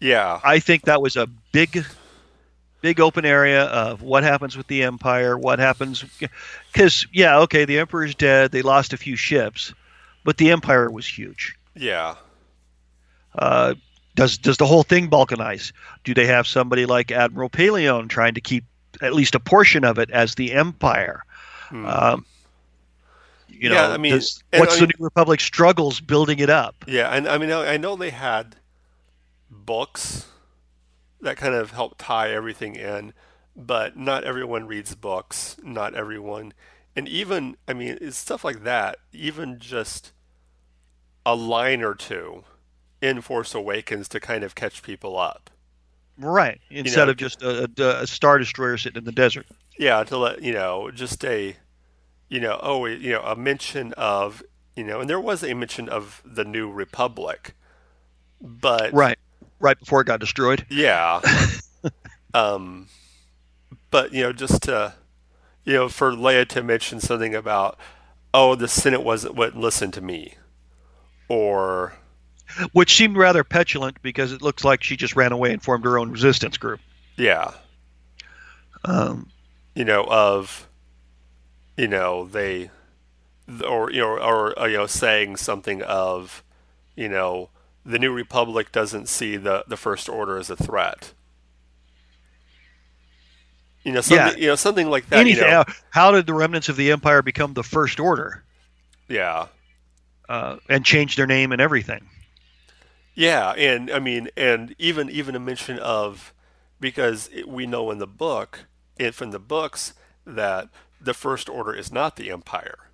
Yeah. 0.00 0.38
I 0.44 0.58
think 0.58 0.84
that 0.84 1.00
was 1.00 1.16
a 1.16 1.26
big, 1.52 1.86
big 2.82 3.00
open 3.00 3.24
area 3.24 3.64
of 3.64 4.02
what 4.02 4.22
happens 4.22 4.54
with 4.54 4.66
the 4.66 4.82
Empire, 4.82 5.38
what 5.38 5.58
happens, 5.58 6.04
because 6.72 7.06
yeah, 7.10 7.38
okay, 7.40 7.64
the 7.64 7.78
Emperor's 7.78 8.14
dead, 8.14 8.52
they 8.52 8.60
lost 8.60 8.92
a 8.92 8.98
few 8.98 9.16
ships, 9.16 9.72
but 10.24 10.36
the 10.36 10.50
Empire 10.50 10.90
was 10.90 11.06
huge. 11.06 11.56
Yeah. 11.74 12.16
Uh, 13.34 13.74
does 14.14 14.38
does 14.38 14.56
the 14.58 14.66
whole 14.66 14.82
thing 14.82 15.08
balkanize? 15.08 15.72
Do 16.04 16.14
they 16.14 16.26
have 16.26 16.46
somebody 16.46 16.86
like 16.86 17.10
Admiral 17.10 17.50
Pellaeon 17.50 18.08
trying 18.08 18.34
to 18.34 18.40
keep 18.40 18.64
at 19.00 19.14
least 19.14 19.34
a 19.34 19.40
portion 19.40 19.84
of 19.84 19.98
it 19.98 20.10
as 20.10 20.34
the 20.34 20.52
Empire? 20.52 21.22
Hmm. 21.68 21.86
Um, 21.86 22.26
you 23.48 23.68
know, 23.68 23.74
Yeah, 23.76 23.88
I 23.88 23.96
mean, 23.96 24.12
does- 24.14 24.42
what's 24.52 24.76
I 24.76 24.80
the 24.80 24.86
New 24.86 25.04
Republic 25.04 25.40
struggles 25.40 26.00
building 26.00 26.38
it 26.40 26.50
up? 26.50 26.84
yeah, 26.86 27.08
and 27.10 27.28
I 27.28 27.38
mean, 27.38 27.50
I 27.52 27.74
I 27.74 27.76
know 27.76 27.96
they 27.96 28.10
had 28.10 28.56
books 29.50 30.26
that 31.20 31.36
kind 31.36 31.54
of 31.54 31.70
help 31.70 31.94
tie 31.98 32.30
everything 32.32 32.74
in, 32.74 33.12
but 33.54 33.96
not 33.96 34.24
everyone 34.24 34.66
reads 34.66 34.94
books. 34.94 35.56
Not 35.62 35.94
everyone, 35.94 36.52
and 36.96 37.08
even 37.08 37.56
I 37.68 37.72
mean, 37.72 37.96
it's 38.00 38.16
stuff 38.18 38.44
like 38.44 38.64
that. 38.64 38.96
Even 39.12 39.58
just 39.58 40.12
a 41.24 41.36
line 41.36 41.82
or 41.82 41.94
two 41.94 42.42
in 43.02 43.20
Force 43.20 43.54
Awakens 43.54 44.08
to 44.08 44.20
kind 44.20 44.44
of 44.44 44.54
catch 44.54 44.82
people 44.82 45.18
up. 45.18 45.50
Right. 46.16 46.60
Instead 46.70 47.06
know, 47.06 47.10
of 47.10 47.16
just 47.16 47.42
a, 47.42 47.70
a, 47.78 48.02
a 48.02 48.06
star 48.06 48.38
destroyer 48.38 48.78
sitting 48.78 48.98
in 48.98 49.04
the 49.04 49.12
desert. 49.12 49.46
Yeah, 49.78 50.04
to 50.04 50.16
let 50.16 50.42
you 50.42 50.52
know, 50.52 50.90
just 50.90 51.24
a, 51.24 51.56
you 52.28 52.40
know, 52.40 52.58
oh, 52.62 52.86
you 52.86 53.12
know, 53.12 53.22
a 53.22 53.34
mention 53.34 53.92
of, 53.94 54.42
you 54.76 54.84
know, 54.84 55.00
and 55.00 55.10
there 55.10 55.20
was 55.20 55.42
a 55.42 55.52
mention 55.54 55.88
of 55.88 56.22
the 56.24 56.44
New 56.44 56.70
Republic, 56.70 57.54
but 58.40 58.92
Right. 58.92 59.18
Right 59.58 59.78
before 59.78 60.00
it 60.00 60.06
got 60.06 60.20
destroyed. 60.20 60.66
yeah, 60.70 61.20
um, 62.34 62.88
but 63.90 64.12
you 64.12 64.22
know, 64.22 64.32
just 64.32 64.62
to, 64.64 64.94
you 65.64 65.74
know, 65.74 65.88
for 65.88 66.10
Leia 66.12 66.48
to 66.48 66.62
mention 66.64 67.00
something 67.00 67.34
about, 67.34 67.78
oh, 68.34 68.56
the 68.56 68.66
Senate 68.66 69.04
wasn't 69.04 69.36
wouldn't 69.36 69.62
listen 69.62 69.92
to 69.92 70.00
me, 70.00 70.34
or 71.28 71.92
Which 72.72 72.94
seemed 72.96 73.16
rather 73.16 73.44
petulant 73.44 74.00
because 74.02 74.32
it 74.32 74.42
looks 74.42 74.64
like 74.64 74.82
she 74.82 74.96
just 74.96 75.16
ran 75.16 75.32
away 75.32 75.52
and 75.52 75.62
formed 75.62 75.84
her 75.84 75.98
own 75.98 76.10
resistance 76.10 76.56
group. 76.56 76.80
yeah, 77.16 77.52
Um, 78.84 79.28
you 79.74 79.84
know, 79.84 80.04
of, 80.04 80.68
you 81.76 81.88
know, 81.88 82.26
they, 82.26 82.70
or 83.66 83.90
you 83.90 84.00
know, 84.00 84.18
or 84.18 84.58
uh, 84.58 84.66
you 84.66 84.76
know, 84.76 84.86
saying 84.86 85.36
something 85.36 85.82
of, 85.82 86.42
you 86.96 87.08
know, 87.08 87.48
the 87.84 87.98
New 87.98 88.12
Republic 88.12 88.70
doesn't 88.72 89.08
see 89.08 89.36
the 89.36 89.64
the 89.66 89.76
First 89.76 90.08
Order 90.08 90.36
as 90.38 90.50
a 90.50 90.56
threat. 90.56 91.12
You 93.84 93.92
know, 93.92 94.00
something, 94.00 94.38
Yeah. 94.38 94.42
you 94.42 94.46
know, 94.48 94.54
something 94.54 94.88
like 94.88 95.08
that. 95.08 95.20
anything. 95.20 95.44
You 95.44 95.50
know, 95.50 95.64
How 95.90 96.12
did 96.12 96.26
the 96.26 96.34
remnants 96.34 96.68
of 96.68 96.76
the 96.76 96.92
Empire 96.92 97.22
become 97.22 97.54
the 97.54 97.64
First 97.64 97.98
Order 97.98 98.44
yeah, 99.08 99.46
uh, 100.28 100.56
and 100.68 100.84
change 100.84 101.16
their 101.16 101.26
name 101.26 101.50
and 101.52 101.60
everything? 101.60 102.08
Yeah, 103.14 103.50
and 103.52 103.90
I 103.90 103.98
mean, 103.98 104.28
and 104.36 104.74
even 104.78 105.10
even 105.10 105.34
a 105.34 105.40
mention 105.40 105.78
of, 105.78 106.32
because 106.80 107.28
it, 107.32 107.48
we 107.48 107.66
know 107.66 107.90
in 107.90 107.98
the 107.98 108.06
book, 108.06 108.66
if 108.98 109.20
in 109.20 109.30
the 109.30 109.38
books 109.38 109.94
that 110.26 110.68
the 111.00 111.14
First 111.14 111.48
Order 111.48 111.74
is 111.74 111.92
not 111.92 112.16
the 112.16 112.30
Empire. 112.30 112.90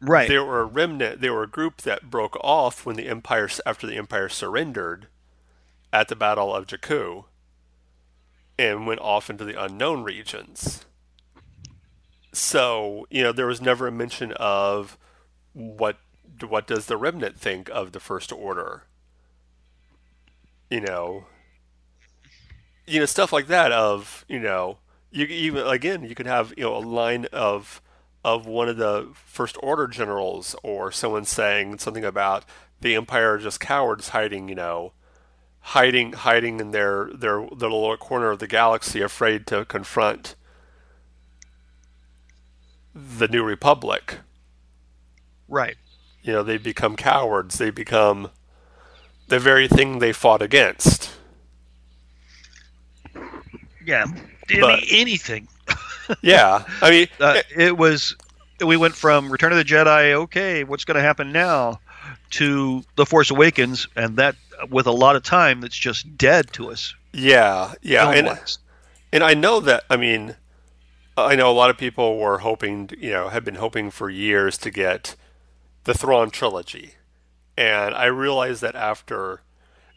Right. 0.00 0.28
They 0.28 0.38
were 0.38 0.60
a 0.60 0.64
remnant. 0.64 1.20
They 1.20 1.28
were 1.28 1.42
a 1.42 1.48
group 1.48 1.82
that 1.82 2.10
broke 2.10 2.36
off 2.40 2.86
when 2.86 2.96
the 2.96 3.06
empire 3.06 3.48
after 3.66 3.86
the 3.86 3.96
empire 3.96 4.28
surrendered 4.30 5.08
at 5.92 6.08
the 6.08 6.16
Battle 6.16 6.54
of 6.54 6.66
Jakku 6.66 7.24
and 8.58 8.86
went 8.86 9.00
off 9.00 9.28
into 9.28 9.44
the 9.44 9.62
unknown 9.62 10.02
regions. 10.02 10.86
So 12.32 13.06
you 13.10 13.22
know 13.22 13.32
there 13.32 13.46
was 13.46 13.60
never 13.60 13.86
a 13.86 13.92
mention 13.92 14.32
of 14.32 14.96
what 15.52 15.98
what 16.42 16.66
does 16.66 16.86
the 16.86 16.96
remnant 16.96 17.38
think 17.38 17.68
of 17.70 17.92
the 17.92 18.00
First 18.00 18.32
Order. 18.32 18.84
You 20.70 20.80
know, 20.80 21.26
you 22.86 23.00
know 23.00 23.06
stuff 23.06 23.32
like 23.32 23.48
that. 23.48 23.72
Of 23.72 24.24
you 24.28 24.38
know, 24.38 24.78
you 25.10 25.26
even 25.26 25.66
again 25.66 26.04
you 26.04 26.14
could 26.14 26.26
have 26.26 26.52
you 26.56 26.64
know 26.64 26.76
a 26.76 26.78
line 26.78 27.26
of 27.32 27.82
of 28.24 28.46
one 28.46 28.68
of 28.68 28.76
the 28.76 29.10
first 29.14 29.56
order 29.62 29.86
generals 29.86 30.54
or 30.62 30.92
someone 30.92 31.24
saying 31.24 31.78
something 31.78 32.04
about 32.04 32.44
the 32.80 32.94
empire 32.94 33.38
just 33.38 33.60
cowards 33.60 34.10
hiding 34.10 34.48
you 34.48 34.54
know 34.54 34.92
hiding 35.60 36.12
hiding 36.12 36.60
in 36.60 36.70
their 36.70 37.10
their 37.14 37.46
their 37.56 37.70
little 37.70 37.96
corner 37.96 38.30
of 38.30 38.38
the 38.38 38.46
galaxy 38.46 39.00
afraid 39.00 39.46
to 39.46 39.64
confront 39.64 40.36
the 42.94 43.26
new 43.28 43.42
republic 43.42 44.18
right. 45.50 45.76
You 46.22 46.32
know 46.32 46.42
they 46.42 46.58
become 46.58 46.96
cowards 46.96 47.58
they 47.58 47.70
become 47.70 48.30
the 49.28 49.38
very 49.38 49.68
thing 49.68 49.98
they 49.98 50.12
fought 50.12 50.42
against 50.42 51.10
Yeah. 53.86 54.04
I 54.50 54.60
But- 54.60 54.84
anything. 54.90 55.48
yeah 56.22 56.64
i 56.82 56.90
mean 56.90 57.06
Uh, 57.20 57.40
it 57.56 57.76
was. 57.76 58.16
We 58.64 58.76
went 58.76 58.94
from 58.96 59.30
Return 59.30 59.52
of 59.52 59.58
the 59.58 59.64
Jedi. 59.64 60.12
Okay, 60.12 60.64
what's 60.64 60.84
going 60.84 60.96
to 60.96 61.00
happen 61.02 61.32
now? 61.32 61.80
To 62.32 62.82
The 62.96 63.06
Force 63.06 63.30
Awakens, 63.30 63.86
and 63.96 64.16
that 64.16 64.34
with 64.68 64.86
a 64.86 64.92
lot 64.92 65.16
of 65.16 65.22
time 65.22 65.60
that's 65.60 65.76
just 65.76 66.18
dead 66.18 66.52
to 66.54 66.70
us. 66.70 66.94
yeah 67.12 67.74
yeah 67.82 68.10
and. 68.10 68.38
And 69.12 69.24
I 69.24 69.34
know 69.34 69.58
that, 69.58 69.82
I 69.90 69.96
mean, 69.96 70.36
I 71.16 71.34
know 71.34 71.50
a 71.50 71.52
lot 71.52 71.68
of 71.70 71.76
people 71.76 72.18
were 72.18 72.38
hoping, 72.38 72.90
you 72.96 73.10
know, 73.10 73.28
have 73.28 73.44
been 73.44 73.56
hoping 73.56 73.90
for 73.90 74.08
years 74.08 74.56
to 74.58 74.70
get 74.70 75.16
the 75.84 75.94
Thrawn 75.94 76.30
trilogy. 76.30 76.94
And 77.56 77.94
I 77.94 78.06
realized 78.06 78.62
that 78.62 78.74
after, 78.74 79.42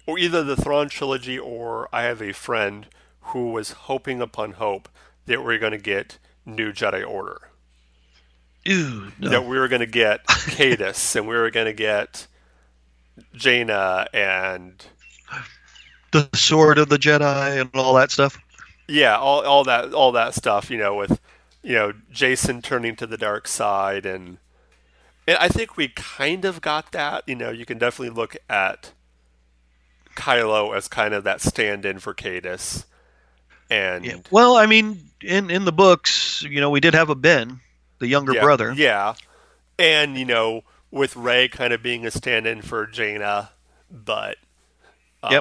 or 0.06 0.18
either 0.20 0.44
the 0.44 0.56
Thrawn 0.56 0.90
trilogy 0.90 1.38
or 1.40 1.88
I 1.94 2.04
have 2.04 2.22
a 2.22 2.34
friend 2.34 2.88
who 3.28 3.52
was 3.52 3.72
hoping 3.72 4.22
upon 4.22 4.54
hope 4.54 4.90
that 5.26 5.44
we're 5.44 5.60
going 5.60 5.72
to 5.72 5.78
get 5.78 6.18
New 6.46 6.74
Jedi 6.74 7.08
Order. 7.08 7.50
Ew, 8.66 9.12
no. 9.20 9.30
that 9.30 9.46
we 9.46 9.58
were 9.58 9.68
going 9.68 9.82
to 9.82 9.86
get 9.86 10.26
Caedus 10.28 11.16
and 11.16 11.28
we 11.28 11.36
were 11.36 11.52
going 11.52 11.66
to 11.66 11.74
get 11.74 12.28
Jaina 13.36 14.08
and 14.14 14.86
the 16.12 16.30
sword 16.34 16.78
of 16.78 16.90
the 16.90 16.98
Jedi 16.98 17.60
and 17.60 17.70
all 17.74 17.94
that 17.96 18.12
stuff. 18.12 18.38
yeah, 18.88 19.18
all 19.18 19.46
all 19.46 19.64
that 19.66 19.94
all 19.94 20.12
that 20.14 20.34
stuff, 20.34 20.70
you 20.70 20.78
know, 20.78 20.96
with 20.96 21.20
you 21.62 21.74
know 21.74 21.94
Jacen 22.12 22.64
turning 22.64 22.96
to 22.98 23.08
the 23.08 23.18
dark 23.18 23.48
side 23.48 24.06
and 24.06 24.38
and 25.28 25.38
I 25.38 25.48
think 25.48 25.78
we 25.78 25.88
kind 25.90 26.46
of 26.46 26.62
got 26.62 26.92
that. 26.92 27.24
You 27.28 27.36
know, 27.36 27.50
you 27.50 27.66
can 27.66 27.78
definitely 27.78 28.16
look 28.16 28.36
at 28.50 28.92
Kylo 30.16 30.76
as 30.76 30.88
kind 30.88 31.14
of 31.14 31.24
that 31.24 31.42
stand-in 31.42 32.00
for 32.00 32.14
Caedus. 32.14 32.86
And 33.70 34.06
Yeah. 34.06 34.18
Well, 34.30 34.56
I 34.56 34.66
mean, 34.66 35.10
in 35.22 35.50
in 35.50 35.66
the 35.66 35.72
books, 35.72 36.44
you 36.44 36.62
know, 36.62 36.70
we 36.70 36.80
did 36.80 36.94
have 36.94 37.10
a 37.10 37.16
Ben, 37.16 37.62
the 38.00 38.08
younger 38.08 38.34
yeah, 38.34 38.42
brother. 38.42 38.74
Yeah. 38.74 39.16
And, 39.80 40.18
you 40.18 40.26
know, 40.26 40.64
with 40.92 41.16
Rey 41.16 41.48
kind 41.48 41.74
of 41.74 41.82
being 41.82 42.06
a 42.06 42.12
stand 42.12 42.46
in 42.46 42.62
for 42.62 42.86
Jaina, 42.86 43.50
but 43.90 44.38
um 45.24 45.32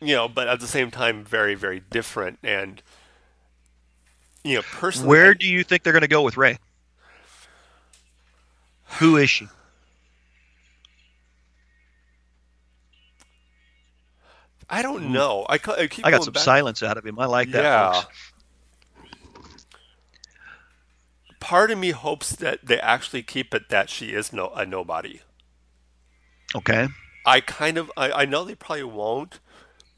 Yep. 0.00 0.08
you 0.08 0.14
know, 0.16 0.28
but 0.28 0.48
at 0.48 0.60
the 0.60 0.66
same 0.66 0.90
time 0.90 1.24
very, 1.24 1.54
very 1.54 1.80
different 1.80 2.38
and 2.42 2.82
you 4.42 4.56
know, 4.56 4.62
personally 4.62 5.08
Where 5.08 5.34
do 5.34 5.46
you 5.46 5.64
think 5.64 5.82
they're 5.82 5.92
going 5.92 6.02
to 6.02 6.08
go 6.08 6.22
with 6.22 6.36
Rey? 6.36 6.58
Who 8.98 9.16
is 9.16 9.28
she? 9.28 9.48
I 14.68 14.82
don't 14.82 15.04
hmm. 15.04 15.12
know. 15.12 15.46
I, 15.48 15.58
ca- 15.58 15.76
I 15.78 15.86
keep 15.86 16.06
I 16.06 16.10
got 16.10 16.18
going 16.18 16.24
some 16.24 16.32
back- 16.32 16.42
silence 16.42 16.82
out 16.82 16.96
of 16.96 17.04
him. 17.04 17.18
I 17.18 17.26
like 17.26 17.50
that. 17.50 17.62
Yeah. 17.62 17.92
folks. 17.92 18.32
Part 21.40 21.70
of 21.70 21.78
me 21.78 21.90
hopes 21.90 22.34
that 22.36 22.64
they 22.64 22.80
actually 22.80 23.22
keep 23.22 23.54
it 23.54 23.68
that 23.68 23.90
she 23.90 24.14
is 24.14 24.32
no 24.32 24.48
a 24.48 24.64
nobody. 24.64 25.20
Okay. 26.54 26.88
I 27.26 27.40
kind 27.40 27.76
of 27.76 27.90
I, 27.96 28.12
I 28.12 28.24
know 28.24 28.44
they 28.44 28.54
probably 28.54 28.84
won't, 28.84 29.40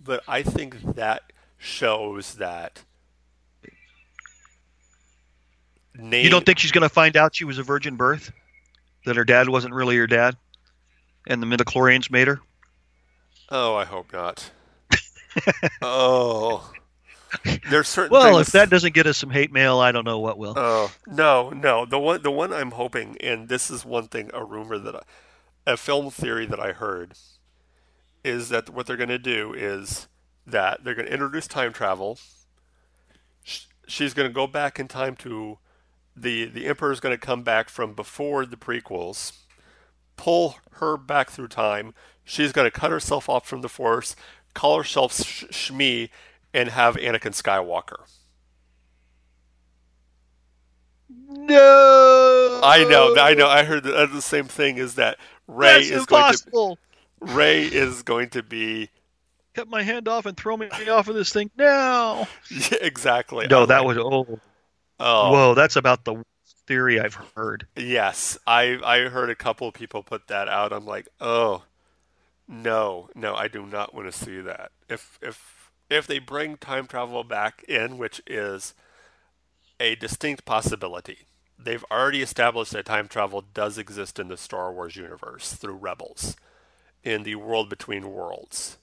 but 0.02 0.24
I 0.26 0.42
think 0.42 0.80
that 0.96 1.32
shows 1.56 2.34
that 2.34 2.82
name 5.94 6.24
You 6.24 6.30
don't 6.30 6.44
think 6.44 6.58
she's 6.58 6.72
going 6.72 6.82
to 6.82 6.88
find 6.88 7.16
out 7.16 7.34
she 7.36 7.44
was 7.44 7.58
a 7.58 7.62
virgin 7.62 7.94
birth? 7.94 8.32
That 9.06 9.16
her 9.16 9.24
dad 9.24 9.48
wasn't 9.48 9.74
really 9.74 9.96
her 9.96 10.06
dad? 10.06 10.36
And 11.26 11.42
the 11.42 11.46
midichlorians 11.46 12.10
made 12.10 12.28
her? 12.28 12.40
Oh, 13.48 13.74
I 13.74 13.84
hope 13.84 14.12
not. 14.12 14.50
oh. 15.82 16.70
There's 17.70 17.88
certain 17.88 18.12
Well, 18.12 18.34
things 18.34 18.48
if 18.48 18.52
that 18.52 18.70
doesn't 18.70 18.94
get 18.94 19.06
us 19.06 19.18
some 19.18 19.30
hate 19.30 19.52
mail, 19.52 19.78
I 19.78 19.92
don't 19.92 20.04
know 20.04 20.18
what 20.18 20.38
will. 20.38 20.54
Oh 20.56 20.92
no, 21.06 21.50
no. 21.50 21.84
The 21.84 21.98
one, 21.98 22.22
the 22.22 22.30
one 22.30 22.52
I'm 22.52 22.72
hoping, 22.72 23.16
and 23.20 23.48
this 23.48 23.70
is 23.70 23.84
one 23.84 24.08
thing, 24.08 24.30
a 24.32 24.44
rumor 24.44 24.78
that, 24.78 24.96
I, 24.96 25.02
a 25.66 25.76
film 25.76 26.10
theory 26.10 26.46
that 26.46 26.60
I 26.60 26.72
heard, 26.72 27.12
is 28.24 28.48
that 28.48 28.70
what 28.70 28.86
they're 28.86 28.96
going 28.96 29.08
to 29.08 29.18
do 29.18 29.52
is 29.54 30.08
that 30.46 30.82
they're 30.84 30.94
going 30.94 31.06
to 31.06 31.12
introduce 31.12 31.46
time 31.46 31.72
travel. 31.72 32.18
She's 33.86 34.14
going 34.14 34.28
to 34.28 34.34
go 34.34 34.46
back 34.46 34.80
in 34.80 34.88
time 34.88 35.14
to 35.16 35.58
the 36.16 36.46
the 36.46 36.66
Emperor's 36.66 37.00
going 37.00 37.14
to 37.14 37.24
come 37.24 37.42
back 37.42 37.68
from 37.68 37.94
before 37.94 38.46
the 38.46 38.56
prequels, 38.56 39.32
pull 40.16 40.56
her 40.72 40.96
back 40.96 41.30
through 41.30 41.48
time. 41.48 41.94
She's 42.24 42.52
going 42.52 42.66
to 42.66 42.70
cut 42.70 42.90
herself 42.90 43.28
off 43.28 43.46
from 43.46 43.60
the 43.60 43.68
Force, 43.68 44.16
call 44.54 44.78
herself 44.78 45.14
Sh- 45.14 45.44
Shmi, 45.50 46.10
and 46.52 46.70
have 46.70 46.96
Anakin 46.96 47.40
Skywalker. 47.40 48.08
No! 51.08 52.60
I 52.64 52.84
know, 52.84 53.14
I 53.16 53.34
know. 53.34 53.46
I 53.46 53.62
heard 53.62 53.84
the, 53.84 54.08
the 54.12 54.22
same 54.22 54.46
thing. 54.46 54.78
Is 54.78 54.96
that 54.96 55.18
Rey 55.46 55.88
That's 55.88 55.90
is 55.90 56.06
going 56.06 56.34
to. 56.52 56.76
Rey 57.20 57.62
is 57.62 58.02
going 58.02 58.30
to 58.30 58.42
be 58.42 58.90
Cut 59.56 59.68
my 59.70 59.82
hand 59.82 60.06
off 60.06 60.26
and 60.26 60.36
throw 60.36 60.54
me 60.54 60.68
off 60.90 61.08
of 61.08 61.14
this 61.14 61.32
thing 61.32 61.50
now. 61.56 62.28
yeah, 62.50 62.76
exactly. 62.82 63.46
No, 63.46 63.62
I'm 63.62 63.68
that 63.68 63.86
like, 63.86 63.96
was 63.96 63.98
oh, 63.98 64.38
oh 65.00 65.30
whoa. 65.30 65.54
That's 65.54 65.76
about 65.76 66.04
the 66.04 66.22
theory 66.66 67.00
I've 67.00 67.18
heard. 67.36 67.66
yes. 67.76 68.38
I 68.46 68.78
I 68.84 69.08
heard 69.08 69.30
a 69.30 69.34
couple 69.34 69.68
of 69.68 69.74
people 69.74 70.02
put 70.02 70.28
that 70.28 70.48
out. 70.48 70.72
I'm 70.72 70.86
like, 70.86 71.08
oh 71.20 71.64
no, 72.48 73.10
no, 73.14 73.34
I 73.34 73.48
do 73.48 73.66
not 73.66 73.94
want 73.94 74.12
to 74.12 74.18
see 74.18 74.40
that. 74.40 74.72
If 74.88 75.18
if 75.22 75.70
if 75.90 76.06
they 76.06 76.18
bring 76.18 76.56
time 76.56 76.86
travel 76.86 77.24
back 77.24 77.64
in, 77.68 77.98
which 77.98 78.22
is 78.26 78.74
a 79.80 79.94
distinct 79.96 80.44
possibility. 80.44 81.26
They've 81.58 81.84
already 81.90 82.22
established 82.22 82.72
that 82.72 82.84
time 82.86 83.08
travel 83.08 83.42
does 83.42 83.78
exist 83.78 84.18
in 84.18 84.28
the 84.28 84.36
Star 84.36 84.72
Wars 84.72 84.96
universe 84.96 85.54
through 85.54 85.74
Rebels, 85.76 86.36
in 87.04 87.22
the 87.24 87.36
world 87.36 87.70
between 87.70 88.12
worlds. 88.12 88.78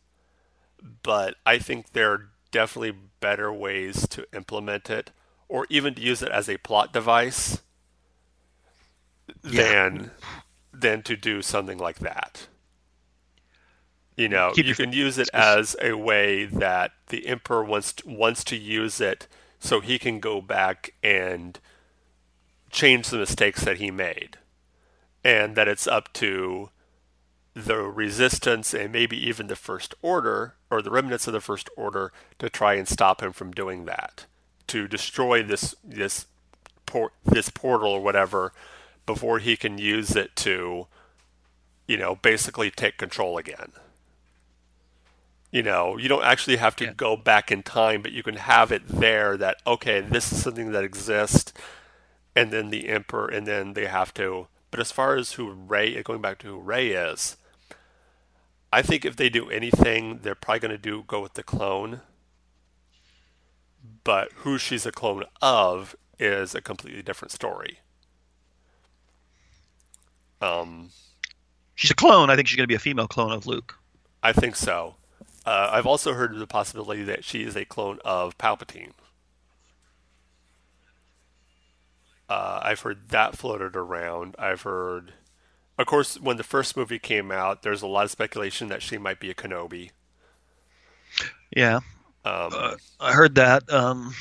But 1.03 1.35
I 1.45 1.57
think 1.59 1.91
there 1.93 2.11
are 2.11 2.29
definitely 2.51 2.97
better 3.19 3.51
ways 3.53 4.07
to 4.09 4.27
implement 4.33 4.89
it, 4.89 5.11
or 5.53 5.67
even 5.69 5.93
to 5.93 6.01
use 6.01 6.23
it 6.23 6.29
as 6.31 6.49
a 6.49 6.57
plot 6.57 6.91
device, 6.91 7.59
Yeah. 9.43 9.63
than 9.63 10.11
than 10.73 11.03
to 11.03 11.15
do 11.15 11.41
something 11.43 11.77
like 11.77 11.99
that. 11.99 12.47
You 14.17 14.29
know, 14.29 14.51
Keep 14.55 14.65
you 14.65 14.75
can 14.75 14.91
use 14.93 15.17
it 15.19 15.29
as 15.33 15.75
a 15.81 15.93
way 15.93 16.45
that 16.45 16.91
the 17.07 17.27
emperor 17.27 17.63
wants 17.63 17.93
to, 17.93 18.07
wants 18.09 18.43
to 18.45 18.55
use 18.57 18.99
it 18.99 19.27
so 19.59 19.79
he 19.79 19.99
can 19.99 20.19
go 20.19 20.41
back 20.41 20.93
and 21.03 21.59
change 22.71 23.09
the 23.09 23.17
mistakes 23.17 23.63
that 23.63 23.77
he 23.77 23.91
made. 23.91 24.37
And 25.23 25.55
that 25.55 25.67
it's 25.67 25.87
up 25.87 26.11
to 26.13 26.69
the 27.53 27.77
resistance 27.77 28.73
and 28.73 28.91
maybe 28.91 29.17
even 29.17 29.47
the 29.47 29.55
first 29.55 29.93
order 30.01 30.55
or 30.71 30.81
the 30.81 30.91
remnants 30.91 31.27
of 31.27 31.33
the 31.33 31.41
first 31.41 31.69
order 31.77 32.11
to 32.39 32.49
try 32.49 32.73
and 32.73 32.87
stop 32.87 33.21
him 33.21 33.31
from 33.33 33.51
doing 33.51 33.85
that. 33.85 34.25
To 34.67 34.87
destroy 34.87 35.43
this 35.43 35.75
this 35.83 36.25
por- 36.85 37.11
this 37.23 37.49
portal 37.49 37.89
or 37.91 38.01
whatever 38.01 38.53
before 39.05 39.39
he 39.39 39.57
can 39.57 39.77
use 39.77 40.15
it 40.15 40.35
to 40.37 40.87
you 41.87 41.97
know, 41.97 42.15
basically 42.15 42.71
take 42.71 42.97
control 42.97 43.37
again. 43.37 43.73
You 45.51 45.61
know, 45.61 45.97
you 45.97 46.07
don't 46.09 46.23
actually 46.23 46.55
have 46.57 46.75
to 46.77 46.85
Yeah. 46.85 46.93
go 46.93 47.15
back 47.15 47.51
in 47.51 47.61
time, 47.61 48.01
but 48.01 48.11
you 48.11 48.23
can 48.23 48.37
have 48.37 48.71
it 48.71 48.87
there 48.87 49.37
that 49.37 49.57
okay, 49.67 49.99
this 50.01 50.31
is 50.31 50.41
something 50.41 50.71
that 50.71 50.83
exists, 50.83 51.53
and 52.35 52.51
then 52.51 52.69
the 52.69 52.87
emperor, 52.87 53.27
and 53.27 53.45
then 53.45 53.73
they 53.73 53.85
have 53.85 54.13
to. 54.15 54.47
But 54.71 54.79
as 54.79 54.91
far 54.91 55.15
as 55.15 55.33
who 55.33 55.51
Rey, 55.51 56.01
going 56.01 56.21
back 56.21 56.39
to 56.39 56.47
who 56.47 56.57
Rey 56.59 56.91
is, 56.91 57.37
I 58.71 58.81
think 58.81 59.05
if 59.05 59.15
they 59.15 59.29
do 59.29 59.49
anything, 59.51 60.19
they're 60.23 60.33
probably 60.33 60.59
going 60.61 60.71
to 60.71 60.77
do 60.79 61.03
go 61.05 61.21
with 61.21 61.33
the 61.33 61.43
clone. 61.43 62.01
But 64.03 64.31
who 64.37 64.57
she's 64.57 64.85
a 64.85 64.91
clone 64.91 65.25
of 65.41 65.95
is 66.19 66.55
a 66.55 66.61
completely 66.61 67.01
different 67.01 67.31
story. 67.31 67.79
Um, 70.41 70.89
She's 71.75 71.91
a 71.91 71.95
clone. 71.95 72.29
I 72.29 72.35
think 72.35 72.47
she's 72.47 72.55
going 72.57 72.63
to 72.63 72.71
be 72.71 72.75
a 72.75 72.79
female 72.79 73.07
clone 73.07 73.31
of 73.31 73.47
Luke. 73.47 73.79
I 74.21 74.31
think 74.31 74.55
so. 74.55 74.95
Uh, 75.45 75.69
I've 75.71 75.85
also 75.85 76.13
heard 76.13 76.31
of 76.33 76.39
the 76.39 76.47
possibility 76.47 77.03
that 77.03 77.23
she 77.25 77.43
is 77.43 77.55
a 77.55 77.65
clone 77.65 77.99
of 78.05 78.37
Palpatine. 78.37 78.91
Uh, 82.29 82.59
I've 82.63 82.79
heard 82.81 83.09
that 83.09 83.37
floated 83.37 83.75
around. 83.75 84.35
I've 84.39 84.61
heard, 84.61 85.13
of 85.77 85.85
course, 85.85 86.19
when 86.19 86.37
the 86.37 86.43
first 86.43 86.77
movie 86.77 86.99
came 86.99 87.31
out, 87.31 87.63
there's 87.63 87.81
a 87.81 87.87
lot 87.87 88.05
of 88.05 88.11
speculation 88.11 88.69
that 88.69 88.81
she 88.81 88.97
might 88.97 89.19
be 89.19 89.29
a 89.29 89.35
Kenobi. 89.35 89.91
Yeah, 91.55 91.81
Um, 92.25 92.49
Uh, 92.53 92.75
I 92.99 93.13
heard 93.13 93.35
that. 93.35 93.71
Um, 93.71 94.13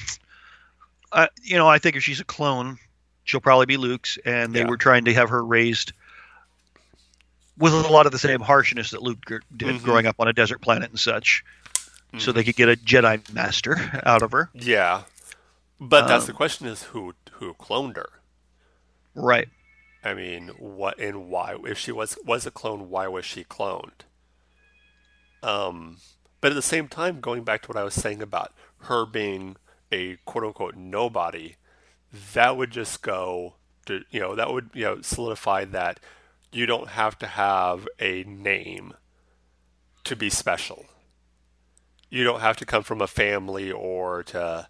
I, 1.12 1.28
you 1.42 1.57
know, 1.57 1.68
I 1.68 1.78
think 1.78 1.96
if 1.96 2.03
she's 2.03 2.20
a 2.20 2.24
clone, 2.24 2.78
she'll 3.24 3.40
probably 3.40 3.66
be 3.66 3.76
Luke's, 3.76 4.18
and 4.24 4.55
they 4.55 4.61
Yeah. 4.61 4.66
were 4.66 4.76
trying 4.76 5.05
to 5.05 5.14
have 5.14 5.28
her 5.30 5.44
raised 5.44 5.92
with 7.59 7.72
a 7.74 7.76
lot 7.88 8.07
of 8.07 8.12
the 8.12 8.18
same 8.18 8.40
harshness 8.40 8.90
that 8.90 9.03
Luke 9.03 9.24
gr- 9.24 9.36
did 9.57 9.76
Mhm. 9.76 9.82
growing 9.84 10.07
up 10.07 10.16
on 10.18 10.26
a 10.26 10.32
desert 10.32 10.61
planet 10.61 10.90
and 10.90 10.98
such, 10.98 11.44
so 12.18 12.32
they 12.32 12.44
could 12.44 12.57
get 12.57 12.68
a 12.68 12.76
Jedi 12.76 13.30
master 13.32 13.76
out 14.07 14.22
of 14.22 14.32
her. 14.32 14.50
yeah, 14.55 15.03
but 15.78 16.09
that's 16.09 16.24
Um, 16.24 16.28
the 16.28 16.32
question: 16.32 16.66
is 16.66 16.84
who 16.84 17.14
who 17.32 17.55
cloned 17.55 17.96
her? 17.96 18.09
Right. 19.14 19.48
I 20.03 20.14
mean, 20.14 20.48
what 20.59 20.98
and 20.98 21.28
why? 21.28 21.57
If 21.64 21.78
she 21.78 21.92
was 21.92 22.18
was 22.24 22.46
a 22.46 22.50
clone, 22.50 22.88
why 22.88 23.07
was 23.07 23.24
she 23.26 23.44
cloned? 23.44 24.00
Um, 25.42 25.98
but 26.43 26.53
at 26.53 26.57
the 26.57 26.62
same 26.62 26.88
time, 26.88 27.20
going 27.22 27.45
back 27.45 27.62
to 27.62 27.68
what 27.68 27.78
I 27.78 27.84
was 27.84 27.95
saying 27.95 28.22
about 28.22 28.53
her 28.82 29.07
being 29.07 29.57
a 29.93 30.16
quote 30.26 30.45
unquote 30.45 30.76
nobody, 30.76 31.57
that 32.34 32.59
would 32.59 32.72
just 32.72 33.03
go 33.03 33.55
to 33.86 34.05
you 34.11 34.20
know 34.20 34.36
that 34.36 34.53
would 34.53 34.70
you 34.74 34.84
know 34.84 35.03
solidify 35.03 35.64
that 35.66 36.01
you 36.53 36.66
don't 36.66 36.90
have 36.90 37.18
to 37.20 37.28
have 37.28 37.88
a 38.01 38.24
name 38.24 38.95
to 40.05 40.16
be 40.16 40.30
special. 40.30 40.86
You 42.11 42.24
don't 42.24 42.40
have 42.40 42.57
to 42.59 42.66
come 42.66 42.82
from 42.82 43.01
a 43.01 43.07
family 43.07 43.72
or 43.72 44.22
to 44.24 44.68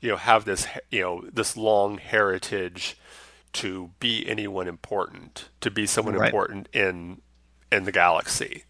you 0.00 0.10
know 0.10 0.16
have 0.16 0.44
this 0.44 0.66
you 0.90 1.00
know 1.02 1.24
this 1.32 1.56
long 1.56 1.98
heritage 1.98 2.96
to 3.54 3.90
be 4.00 4.26
anyone 4.28 4.68
important, 4.68 5.48
to 5.62 5.70
be 5.70 5.86
someone 5.86 6.16
Right. 6.16 6.26
important 6.26 6.68
in 6.72 7.22
in 7.72 7.84
the 7.84 7.92
galaxy. 7.92 8.64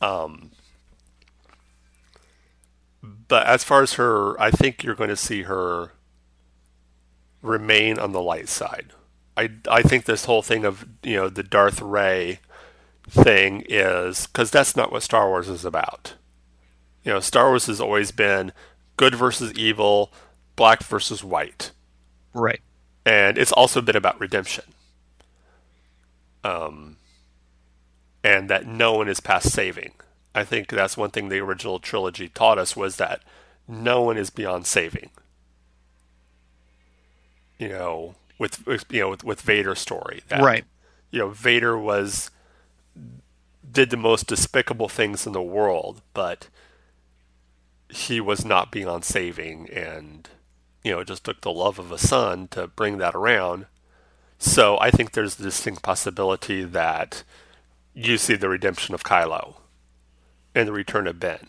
Um, 0.00 0.52
but 3.02 3.46
as 3.46 3.64
far 3.64 3.82
as 3.82 3.94
her, 3.94 4.40
I 4.40 4.50
think 4.50 4.82
you're 4.84 4.94
going 4.94 5.10
to 5.10 5.16
see 5.16 5.42
her 5.42 5.92
remain 7.42 7.98
on 7.98 8.12
the 8.12 8.22
light 8.22 8.48
side. 8.48 8.92
I 9.36 9.50
I 9.68 9.82
think 9.82 10.04
this 10.04 10.26
whole 10.26 10.42
thing 10.42 10.64
of 10.64 10.86
you 11.02 11.16
know 11.16 11.28
the 11.28 11.42
Darth 11.42 11.80
Rey 11.80 12.40
thing 13.08 13.64
is 13.68 14.26
because 14.26 14.50
that's 14.50 14.76
not 14.76 14.92
what 14.92 15.02
Star 15.02 15.28
Wars 15.28 15.48
is 15.48 15.64
about. 15.64 16.14
You 17.04 17.12
know, 17.14 17.20
Star 17.20 17.48
Wars 17.48 17.66
has 17.66 17.80
always 17.80 18.12
been 18.12 18.52
good 18.96 19.14
versus 19.14 19.52
evil, 19.54 20.12
black 20.56 20.82
versus 20.84 21.24
white 21.24 21.72
Right. 22.34 22.60
and 23.04 23.38
it's 23.38 23.52
also 23.52 23.80
been 23.80 23.96
about 23.96 24.20
redemption. 24.20 24.64
Um, 26.44 26.96
and 28.24 28.48
that 28.50 28.66
no 28.66 28.94
one 28.94 29.08
is 29.08 29.20
past 29.20 29.50
saving. 29.52 29.92
I 30.34 30.44
think 30.44 30.68
that's 30.68 30.96
one 30.96 31.10
thing 31.10 31.28
the 31.28 31.40
original 31.40 31.78
trilogy 31.78 32.28
taught 32.28 32.58
us 32.58 32.74
was 32.74 32.96
that 32.96 33.22
no 33.68 34.02
one 34.02 34.16
is 34.16 34.30
beyond 34.30 34.66
saving. 34.66 35.10
You 37.58 37.68
know, 37.68 38.14
with, 38.38 38.66
with 38.66 38.84
you 38.90 39.00
know 39.00 39.10
with, 39.10 39.24
with 39.24 39.40
Vader's 39.42 39.80
story, 39.80 40.22
that, 40.28 40.42
Right. 40.42 40.64
You 41.10 41.20
know, 41.20 41.28
Vader 41.28 41.78
was 41.78 42.30
did 43.70 43.90
the 43.90 43.96
most 43.96 44.26
despicable 44.26 44.88
things 44.88 45.26
in 45.26 45.32
the 45.32 45.42
world, 45.42 46.02
but 46.14 46.48
he 47.88 48.20
was 48.20 48.44
not 48.44 48.72
beyond 48.72 49.04
saving, 49.04 49.68
and 49.70 50.28
you 50.82 50.92
know, 50.92 51.00
it 51.00 51.08
just 51.08 51.24
took 51.24 51.42
the 51.42 51.52
love 51.52 51.78
of 51.78 51.92
a 51.92 51.98
son 51.98 52.48
to 52.48 52.66
bring 52.66 52.98
that 52.98 53.14
around. 53.14 53.66
So 54.38 54.78
I 54.80 54.90
think 54.90 55.12
there's 55.12 55.38
a 55.38 55.42
distinct 55.42 55.82
possibility 55.82 56.64
that 56.64 57.22
you 57.94 58.16
see 58.16 58.34
the 58.34 58.48
redemption 58.48 58.94
of 58.94 59.04
Kylo 59.04 59.56
and 60.54 60.68
the 60.68 60.72
return 60.72 61.06
of 61.06 61.18
Ben. 61.20 61.48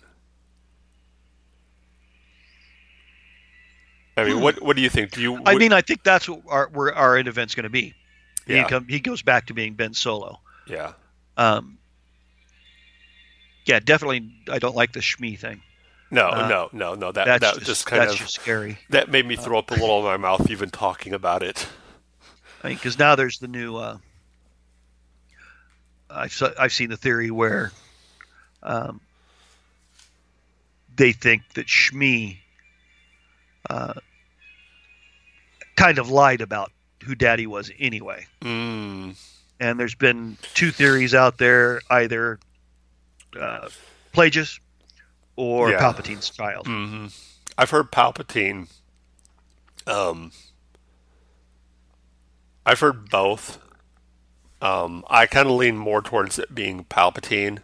I 4.16 4.26
mean, 4.26 4.42
what 4.42 4.62
what 4.62 4.76
do 4.76 4.82
you 4.82 4.90
think? 4.90 5.12
Do 5.12 5.22
you? 5.22 5.42
I 5.46 5.56
mean, 5.56 5.74
I 5.74 5.82
think 5.82 6.04
that's 6.04 6.30
what 6.30 6.42
our 6.48 6.70
where 6.70 6.94
our 6.94 7.18
end 7.18 7.28
event's 7.28 7.56
going 7.56 7.64
to 7.64 7.70
be. 7.70 7.94
He 8.46 8.54
Yeah. 8.56 8.68
come, 8.68 8.88
he 8.88 9.00
goes 9.00 9.22
back 9.22 9.48
to 9.48 9.54
being 9.54 9.74
Ben 9.74 9.94
Solo. 9.94 10.40
yeah, 10.68 10.94
Um, 11.38 11.78
yeah, 13.66 13.80
definitely. 13.80 14.30
I 14.52 14.60
don't 14.60 14.76
like 14.76 14.92
the 14.92 15.00
Shmi 15.00 15.40
thing. 15.40 15.62
no, 16.12 16.28
Uh, 16.30 16.48
no, 16.48 16.70
no, 16.74 16.94
no. 16.94 17.12
That 17.12 17.26
That's 17.26 17.42
that 17.42 17.54
just, 17.56 17.66
just 17.66 17.86
kind 17.88 18.02
that's 18.04 18.14
of 18.14 18.20
just 18.20 18.36
scary. 18.36 18.78
that 18.90 19.10
made 19.10 19.26
me 19.26 19.36
throw 19.36 19.58
up 19.58 19.72
a 19.72 19.74
little 19.74 20.00
in 20.00 20.04
my 20.06 20.18
mouth 20.18 20.48
even 20.52 20.70
talking 20.70 21.14
about 21.14 21.42
it. 21.42 21.68
I 22.64 22.68
mean, 22.68 22.78
because 22.78 23.00
now 23.00 23.16
there's 23.16 23.40
the 23.40 23.48
new. 23.48 23.78
Uh, 23.78 23.98
I've 26.10 26.40
I've 26.60 26.72
seen 26.74 26.90
the 26.92 26.98
theory 26.98 27.32
where 27.32 27.72
um, 28.64 29.00
they 30.96 31.12
think 31.12 31.42
that 31.54 31.68
Shmi 31.68 32.38
uh, 33.70 33.94
kind 35.76 35.98
of 35.98 36.10
lied 36.10 36.42
about 36.42 36.72
who 37.04 37.16
Daddy 37.16 37.48
was 37.48 37.72
anyway. 37.80 38.26
Mm, 38.42 39.16
And 39.60 39.80
there's 39.80 39.96
been 39.96 40.38
two 40.54 40.72
theories 40.72 41.14
out 41.14 41.38
there: 41.38 41.82
either 41.90 42.40
uh, 43.40 43.70
Plagueis 44.14 44.60
or 45.36 45.72
Yeah. 45.72 45.80
Palpatine's 45.80 46.30
child. 46.30 46.68
hmm 46.68 47.08
I've 47.58 47.70
heard 47.72 47.92
Palpatine. 47.92 48.68
Um, 49.86 50.32
I've 52.66 52.80
heard 52.80 53.10
both. 53.10 53.60
Um, 54.62 55.04
I 55.10 55.26
kind 55.26 55.48
of 55.48 55.56
lean 55.56 55.78
more 55.78 56.02
towards 56.02 56.40
it 56.40 56.56
being 56.56 56.86
Palpatine. 56.86 57.60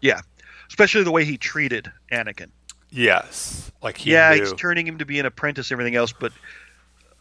Yeah, 0.00 0.20
especially 0.68 1.02
the 1.04 1.10
way 1.10 1.24
he 1.24 1.36
treated 1.38 1.90
Anakin. 2.12 2.50
Yes, 2.90 3.72
like 3.82 3.96
he 3.98 4.12
yeah, 4.12 4.32
knew. 4.34 4.40
he's 4.40 4.52
turning 4.52 4.86
him 4.86 4.98
to 4.98 5.04
be 5.04 5.18
an 5.18 5.26
apprentice, 5.26 5.70
and 5.70 5.74
everything 5.74 5.96
else, 5.96 6.12
but 6.12 6.32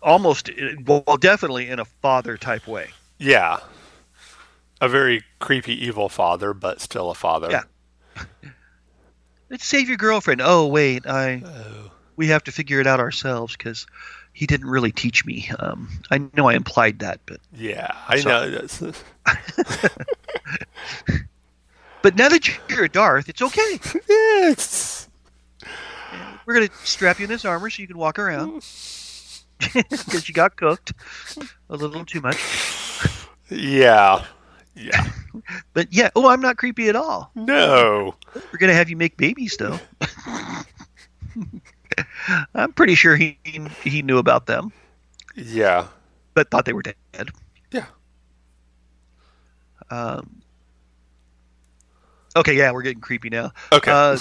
almost, 0.01 0.49
well, 0.85 1.17
definitely 1.19 1.69
in 1.69 1.79
a 1.79 1.85
father 1.85 2.37
type 2.37 2.67
way. 2.67 2.89
yeah, 3.17 3.57
a 4.81 4.89
very 4.89 5.23
creepy, 5.39 5.73
evil 5.85 6.09
father, 6.09 6.53
but 6.53 6.81
still 6.81 7.09
a 7.09 7.15
father. 7.15 7.47
Yeah. 7.49 7.63
Let's 9.49 9.65
save 9.65 9.87
your 9.87 9.97
girlfriend. 9.97 10.41
Oh 10.43 10.67
wait, 10.67 11.07
I 11.07 11.41
Oh. 11.45 11.91
we 12.17 12.27
have 12.27 12.43
to 12.45 12.51
figure 12.51 12.79
it 12.79 12.87
out 12.87 12.99
ourselves 12.99 13.55
because 13.55 13.87
he 14.33 14.45
didn't 14.45 14.69
really 14.69 14.91
teach 14.91 15.25
me. 15.25 15.49
Um, 15.59 15.89
I 16.11 16.19
know 16.35 16.49
I 16.49 16.53
implied 16.55 16.99
that, 16.99 17.19
but 17.25 17.39
Yeah, 17.51 17.95
I 18.07 18.19
Sorry. 18.19 18.51
know. 18.51 18.67
But 22.03 22.15
now 22.17 22.29
that 22.29 22.47
you're 22.69 22.83
a 22.83 22.89
Darth, 22.89 23.29
it's 23.29 23.41
okay. 23.41 23.79
it's, 24.07 25.09
We're 26.45 26.53
gonna 26.53 26.69
strap 26.83 27.17
you 27.17 27.23
in 27.23 27.29
this 27.29 27.45
armor 27.45 27.69
so 27.71 27.81
you 27.81 27.87
can 27.87 27.97
walk 27.97 28.19
around 28.19 28.55
because 29.73 30.27
you 30.27 30.33
got 30.35 30.55
cooked 30.57 30.91
a 31.69 31.75
little 31.75 32.05
too 32.05 32.21
much. 32.21 32.39
yeah, 33.49 34.23
yeah. 34.75 35.07
But 35.73 35.87
yeah, 35.91 36.11
oh, 36.15 36.27
I'm 36.29 36.41
not 36.41 36.57
creepy 36.57 36.89
at 36.89 36.95
all. 36.95 37.31
No. 37.33 38.13
We're 38.35 38.59
gonna 38.59 38.73
have 38.75 38.87
you 38.89 38.95
make 38.95 39.17
babies 39.17 39.57
though. 39.57 39.79
I'm 42.53 42.71
pretty 42.73 42.93
sure 42.95 43.15
he 43.15 43.39
he 43.83 44.01
knew 44.03 44.19
about 44.19 44.45
them, 44.45 44.71
Yeah. 45.35 45.87
but 46.35 46.51
thought 46.51 46.65
they 46.65 46.73
were 46.73 46.83
dead. 46.83 47.29
Yeah. 47.71 47.85
Um. 49.89 50.41
Okay, 52.35 52.55
yeah, 52.55 52.71
we're 52.71 52.81
getting 52.81 53.01
creepy 53.01 53.29
now. 53.29 53.51
Okay. 53.71 53.91
Uh, 53.91 54.17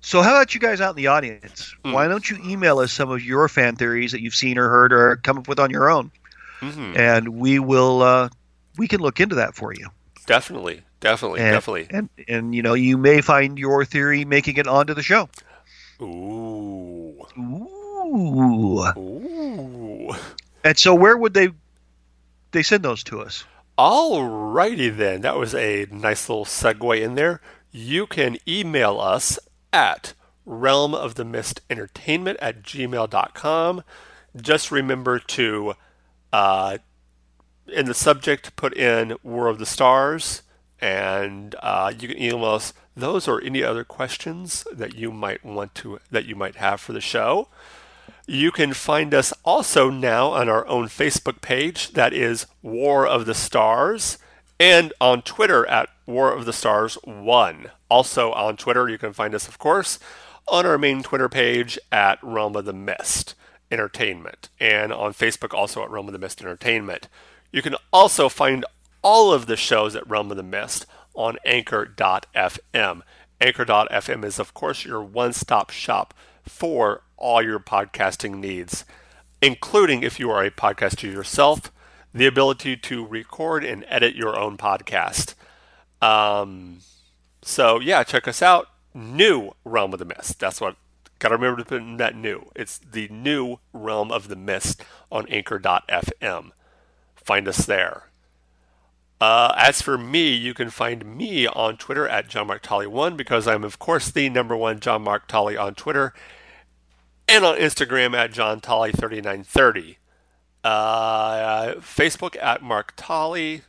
so, 0.00 0.22
how 0.22 0.30
about 0.30 0.54
you 0.54 0.60
guys 0.60 0.80
out 0.80 0.90
in 0.90 0.96
the 0.96 1.08
audience? 1.08 1.74
Hmm. 1.84 1.92
Why 1.92 2.08
don't 2.08 2.28
you 2.28 2.38
email 2.44 2.78
us 2.78 2.92
some 2.92 3.10
of 3.10 3.22
your 3.22 3.48
fan 3.48 3.76
theories 3.76 4.12
that 4.12 4.22
you've 4.22 4.34
seen 4.34 4.56
or 4.58 4.68
heard 4.68 4.92
or 4.92 5.16
come 5.16 5.36
up 5.38 5.46
with 5.46 5.60
on 5.60 5.70
your 5.70 5.90
own, 5.90 6.10
Mhm. 6.60 6.96
and 6.98 7.28
we 7.28 7.58
will 7.58 8.02
uh, 8.02 8.28
we 8.78 8.88
can 8.88 9.00
look 9.00 9.20
into 9.20 9.34
that 9.36 9.54
for 9.54 9.74
you. 9.74 9.88
Definitely. 10.26 10.82
Definitely. 11.00 11.40
And, 11.40 11.52
definitely. 11.52 11.86
And 11.90 12.08
and 12.28 12.54
you 12.54 12.62
know 12.62 12.74
you 12.74 12.96
may 12.98 13.20
find 13.20 13.58
your 13.58 13.84
theory 13.84 14.24
making 14.24 14.56
it 14.56 14.66
onto 14.66 14.94
the 14.94 15.02
show. 15.02 15.28
Ooh. 16.00 17.14
Ooh. 17.38 18.82
Ooh. 18.98 20.10
And 20.64 20.78
so, 20.78 20.94
where 20.94 21.16
would 21.16 21.34
they 21.34 21.50
they 22.52 22.62
send 22.62 22.82
those 22.84 23.02
to 23.04 23.20
us? 23.20 23.44
Alrighty 23.80 24.94
then. 24.94 25.22
That 25.22 25.38
was 25.38 25.54
a 25.54 25.86
nice 25.90 26.28
little 26.28 26.44
segue 26.44 27.00
in 27.00 27.14
there. 27.14 27.40
You 27.72 28.06
can 28.06 28.36
email 28.46 29.00
us 29.00 29.38
at 29.72 30.12
realm 30.44 30.94
of 30.94 31.14
the 31.14 31.24
mist 31.24 31.62
entertainment 31.70 32.38
at 32.42 32.62
gmail.com. 32.62 33.82
Just 34.36 34.70
remember 34.70 35.18
to, 35.18 35.76
uh, 36.30 36.76
in 37.68 37.86
the 37.86 37.94
subject, 37.94 38.54
put 38.54 38.76
in 38.76 39.16
War 39.22 39.46
of 39.46 39.58
the 39.58 39.64
Stars, 39.64 40.42
and 40.78 41.54
uh, 41.62 41.90
you 41.98 42.08
can 42.08 42.20
email 42.20 42.44
us 42.44 42.74
those 42.94 43.26
or 43.26 43.40
any 43.40 43.62
other 43.62 43.84
questions 43.84 44.62
that 44.70 44.94
you 44.94 45.10
might 45.10 45.42
want 45.42 45.74
to 45.76 46.00
that 46.10 46.26
you 46.26 46.36
might 46.36 46.56
have 46.56 46.82
for 46.82 46.92
the 46.92 47.00
show. 47.00 47.48
You 48.32 48.52
can 48.52 48.74
find 48.74 49.12
us 49.12 49.32
also 49.44 49.90
now 49.90 50.28
on 50.28 50.48
our 50.48 50.64
own 50.68 50.86
Facebook 50.86 51.40
page, 51.40 51.94
that 51.94 52.12
is 52.12 52.46
War 52.62 53.04
of 53.04 53.26
the 53.26 53.34
Stars, 53.34 54.18
and 54.60 54.92
on 55.00 55.22
Twitter 55.22 55.66
at 55.66 55.88
War 56.06 56.32
of 56.32 56.44
the 56.44 56.52
Stars 56.52 56.94
1. 57.02 57.72
Also 57.88 58.30
on 58.30 58.56
Twitter, 58.56 58.88
you 58.88 58.98
can 58.98 59.12
find 59.12 59.34
us, 59.34 59.48
of 59.48 59.58
course, 59.58 59.98
on 60.46 60.64
our 60.64 60.78
main 60.78 61.02
Twitter 61.02 61.28
page 61.28 61.76
at 61.90 62.22
Realm 62.22 62.54
of 62.54 62.66
the 62.66 62.72
Mist 62.72 63.34
Entertainment, 63.68 64.48
and 64.60 64.92
on 64.92 65.12
Facebook 65.12 65.52
also 65.52 65.82
at 65.82 65.90
Realm 65.90 66.06
of 66.06 66.12
the 66.12 66.20
Mist 66.20 66.40
Entertainment. 66.40 67.08
You 67.50 67.62
can 67.62 67.74
also 67.92 68.28
find 68.28 68.64
all 69.02 69.32
of 69.32 69.46
the 69.46 69.56
shows 69.56 69.96
at 69.96 70.08
Realm 70.08 70.30
of 70.30 70.36
the 70.36 70.44
Mist 70.44 70.86
on 71.14 71.36
Anchor.fm. 71.44 73.02
Anchor.fm 73.40 74.24
is, 74.24 74.38
of 74.38 74.54
course, 74.54 74.84
your 74.84 75.02
one 75.02 75.32
stop 75.32 75.70
shop 75.70 76.14
for 76.44 77.02
all 77.20 77.42
your 77.42 77.60
podcasting 77.60 78.38
needs, 78.38 78.84
including 79.40 80.02
if 80.02 80.18
you 80.18 80.30
are 80.30 80.42
a 80.42 80.50
podcaster 80.50 81.12
yourself, 81.12 81.70
the 82.12 82.26
ability 82.26 82.76
to 82.76 83.06
record 83.06 83.64
and 83.64 83.84
edit 83.88 84.16
your 84.16 84.36
own 84.36 84.56
podcast. 84.56 85.34
Um, 86.02 86.78
so, 87.42 87.78
yeah, 87.78 88.02
check 88.02 88.26
us 88.26 88.42
out. 88.42 88.66
New 88.92 89.52
Realm 89.64 89.92
of 89.92 89.98
the 90.00 90.04
Mist. 90.04 90.40
That's 90.40 90.60
what. 90.60 90.76
Gotta 91.20 91.34
remember 91.34 91.58
to 91.58 91.68
put 91.68 91.82
in 91.82 91.98
that 91.98 92.16
new. 92.16 92.50
It's 92.56 92.78
the 92.78 93.06
new 93.08 93.58
Realm 93.74 94.10
of 94.10 94.28
the 94.28 94.36
Mist 94.36 94.82
on 95.12 95.28
Anchor.fm. 95.28 96.50
Find 97.14 97.46
us 97.46 97.66
there. 97.66 98.04
Uh, 99.20 99.52
as 99.58 99.82
for 99.82 99.98
me, 99.98 100.34
you 100.34 100.54
can 100.54 100.70
find 100.70 101.04
me 101.04 101.46
on 101.46 101.76
Twitter 101.76 102.08
at 102.08 102.26
John 102.26 102.46
Mark 102.46 102.62
Tully1 102.62 103.18
because 103.18 103.46
I'm, 103.46 103.64
of 103.64 103.78
course, 103.78 104.10
the 104.10 104.30
number 104.30 104.56
one 104.56 104.80
John 104.80 105.02
Mark 105.02 105.28
Tully 105.28 105.58
on 105.58 105.74
Twitter 105.74 106.14
and 107.30 107.44
on 107.44 107.56
Instagram 107.56 108.14
at 108.14 108.32
John 108.32 108.60
Tully3930. 108.60 109.96
uh, 110.64 111.74
Facebook 111.76 112.36
at 112.42 112.62
Mark 112.62 112.92
Tolley. 112.96 113.62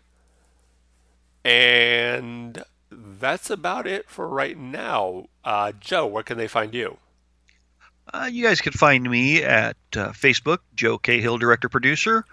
And 1.46 2.64
that's 2.92 3.50
about 3.50 3.88
it 3.88 4.10
for 4.10 4.28
right 4.28 4.58
now. 4.58 5.28
Uh, 5.44 5.72
Joe, 5.80 6.06
where 6.06 6.24
can 6.24 6.38
they 6.38 6.48
find 6.48 6.74
you? 6.74 6.98
Uh, 8.14 8.28
you 8.32 8.44
guys 8.44 8.60
can 8.62 8.74
find 8.74 9.10
me 9.10 9.42
at 9.44 9.78
uh, 9.96 10.10
Facebook, 10.10 10.58
Joe 10.76 10.98
Cahill, 10.98 11.38
director 11.38 11.70
producer, 11.70 12.26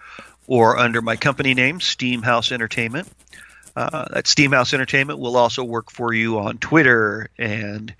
or 0.47 0.77
under 0.77 1.01
my 1.01 1.15
company 1.15 1.53
name, 1.53 1.79
Steamhouse 1.79 2.51
Entertainment. 2.51 3.07
Uh, 3.75 4.05
that 4.11 4.25
Steamhouse 4.25 4.73
Entertainment 4.73 5.19
will 5.19 5.37
also 5.37 5.63
work 5.63 5.89
for 5.89 6.11
you 6.13 6.37
on 6.39 6.57
Twitter 6.57 7.29
and 7.37 7.93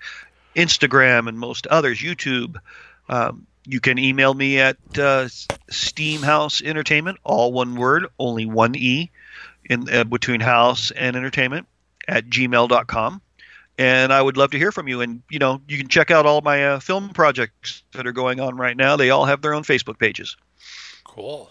Instagram 0.56 1.26
and 1.28 1.38
most 1.38 1.66
others, 1.68 2.00
YouTube. 2.00 2.56
Um, 3.10 3.46
you 3.66 3.80
can 3.80 3.98
email 3.98 4.32
me 4.32 4.58
at 4.60 4.76
uh, 4.94 5.26
Steamhouse 5.70 6.62
Entertainment, 6.62 7.18
all 7.24 7.52
one 7.52 7.74
word, 7.74 8.06
only 8.18 8.46
one 8.46 8.74
E 8.76 9.10
in 9.68 9.92
uh, 9.92 10.04
between 10.04 10.40
house 10.40 10.92
and 10.92 11.16
entertainment 11.16 11.66
at 12.08 12.26
gmail.com. 12.26 13.20
And 13.78 14.12
I 14.12 14.22
would 14.22 14.36
love 14.36 14.52
to 14.52 14.58
hear 14.58 14.70
from 14.72 14.88
you. 14.88 15.00
And, 15.00 15.22
you 15.28 15.38
know, 15.38 15.60
you 15.66 15.76
can 15.76 15.88
check 15.88 16.10
out 16.10 16.24
all 16.24 16.40
my 16.40 16.64
uh, 16.64 16.80
film 16.80 17.10
projects 17.10 17.82
that 17.92 18.06
are 18.06 18.12
going 18.12 18.38
on 18.38 18.56
right 18.56 18.76
now. 18.76 18.96
They 18.96 19.10
all 19.10 19.24
have 19.24 19.42
their 19.42 19.54
own 19.54 19.64
Facebook 19.64 19.98
pages. 19.98 20.36
Cool. 21.04 21.50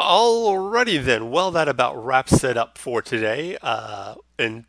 Alrighty 0.00 1.04
then. 1.04 1.30
Well, 1.30 1.50
that 1.52 1.68
about 1.68 2.02
wraps 2.02 2.42
it 2.42 2.56
up 2.56 2.78
for 2.78 3.00
today. 3.02 3.58
Uh, 3.62 4.14
and 4.38 4.64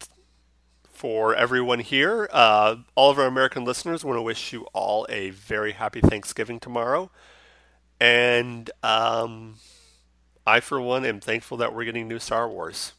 for 0.99 1.33
everyone 1.33 1.79
here, 1.79 2.27
uh, 2.33 2.75
all 2.93 3.09
of 3.09 3.17
our 3.17 3.25
American 3.25 3.63
listeners, 3.63 4.03
want 4.03 4.17
to 4.17 4.21
wish 4.21 4.51
you 4.51 4.65
all 4.73 5.05
a 5.07 5.29
very 5.29 5.71
happy 5.71 6.01
Thanksgiving 6.01 6.59
tomorrow. 6.59 7.09
And 8.01 8.69
um, 8.83 9.55
I, 10.45 10.59
for 10.59 10.81
one, 10.81 11.05
am 11.05 11.21
thankful 11.21 11.55
that 11.55 11.73
we're 11.73 11.85
getting 11.85 12.09
new 12.09 12.19
Star 12.19 12.49
Wars. 12.49 12.91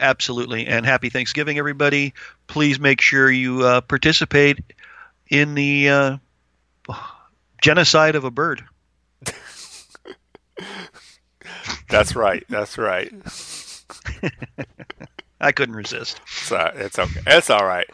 Absolutely. 0.00 0.66
And 0.66 0.86
happy 0.86 1.10
Thanksgiving, 1.10 1.58
everybody. 1.58 2.14
Please 2.46 2.80
make 2.80 3.02
sure 3.02 3.30
you 3.30 3.60
uh, 3.60 3.82
participate 3.82 4.58
in 5.28 5.54
the 5.54 5.90
uh, 5.90 6.16
genocide 7.60 8.14
of 8.14 8.24
a 8.24 8.30
bird. 8.30 8.64
That's 11.90 12.16
right. 12.16 12.42
That's 12.48 12.78
right. 12.78 13.12
I 15.42 15.52
couldn't 15.52 15.74
resist. 15.74 16.20
So 16.26 16.72
it's 16.74 16.98
okay. 16.98 17.20
It's 17.26 17.50
all 17.50 17.66
right. 17.66 17.90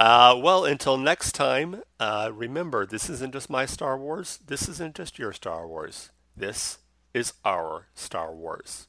Uh, 0.00 0.36
well, 0.36 0.64
until 0.64 0.98
next 0.98 1.32
time, 1.32 1.82
uh, 2.00 2.30
remember 2.34 2.84
this 2.84 3.08
isn't 3.08 3.32
just 3.32 3.48
my 3.48 3.66
Star 3.66 3.96
Wars. 3.96 4.40
This 4.44 4.68
isn't 4.68 4.96
just 4.96 5.16
your 5.18 5.32
Star 5.32 5.66
Wars. 5.68 6.10
This 6.36 6.78
is 7.14 7.34
our 7.44 7.86
Star 7.94 8.34
Wars. 8.34 8.88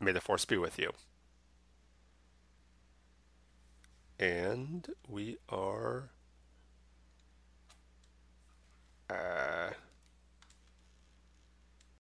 May 0.00 0.12
the 0.12 0.22
Force 0.22 0.46
be 0.46 0.56
with 0.56 0.78
you. 0.78 0.92
And 4.18 4.88
we 5.06 5.36
are. 5.50 6.08
Uh, 9.10 9.72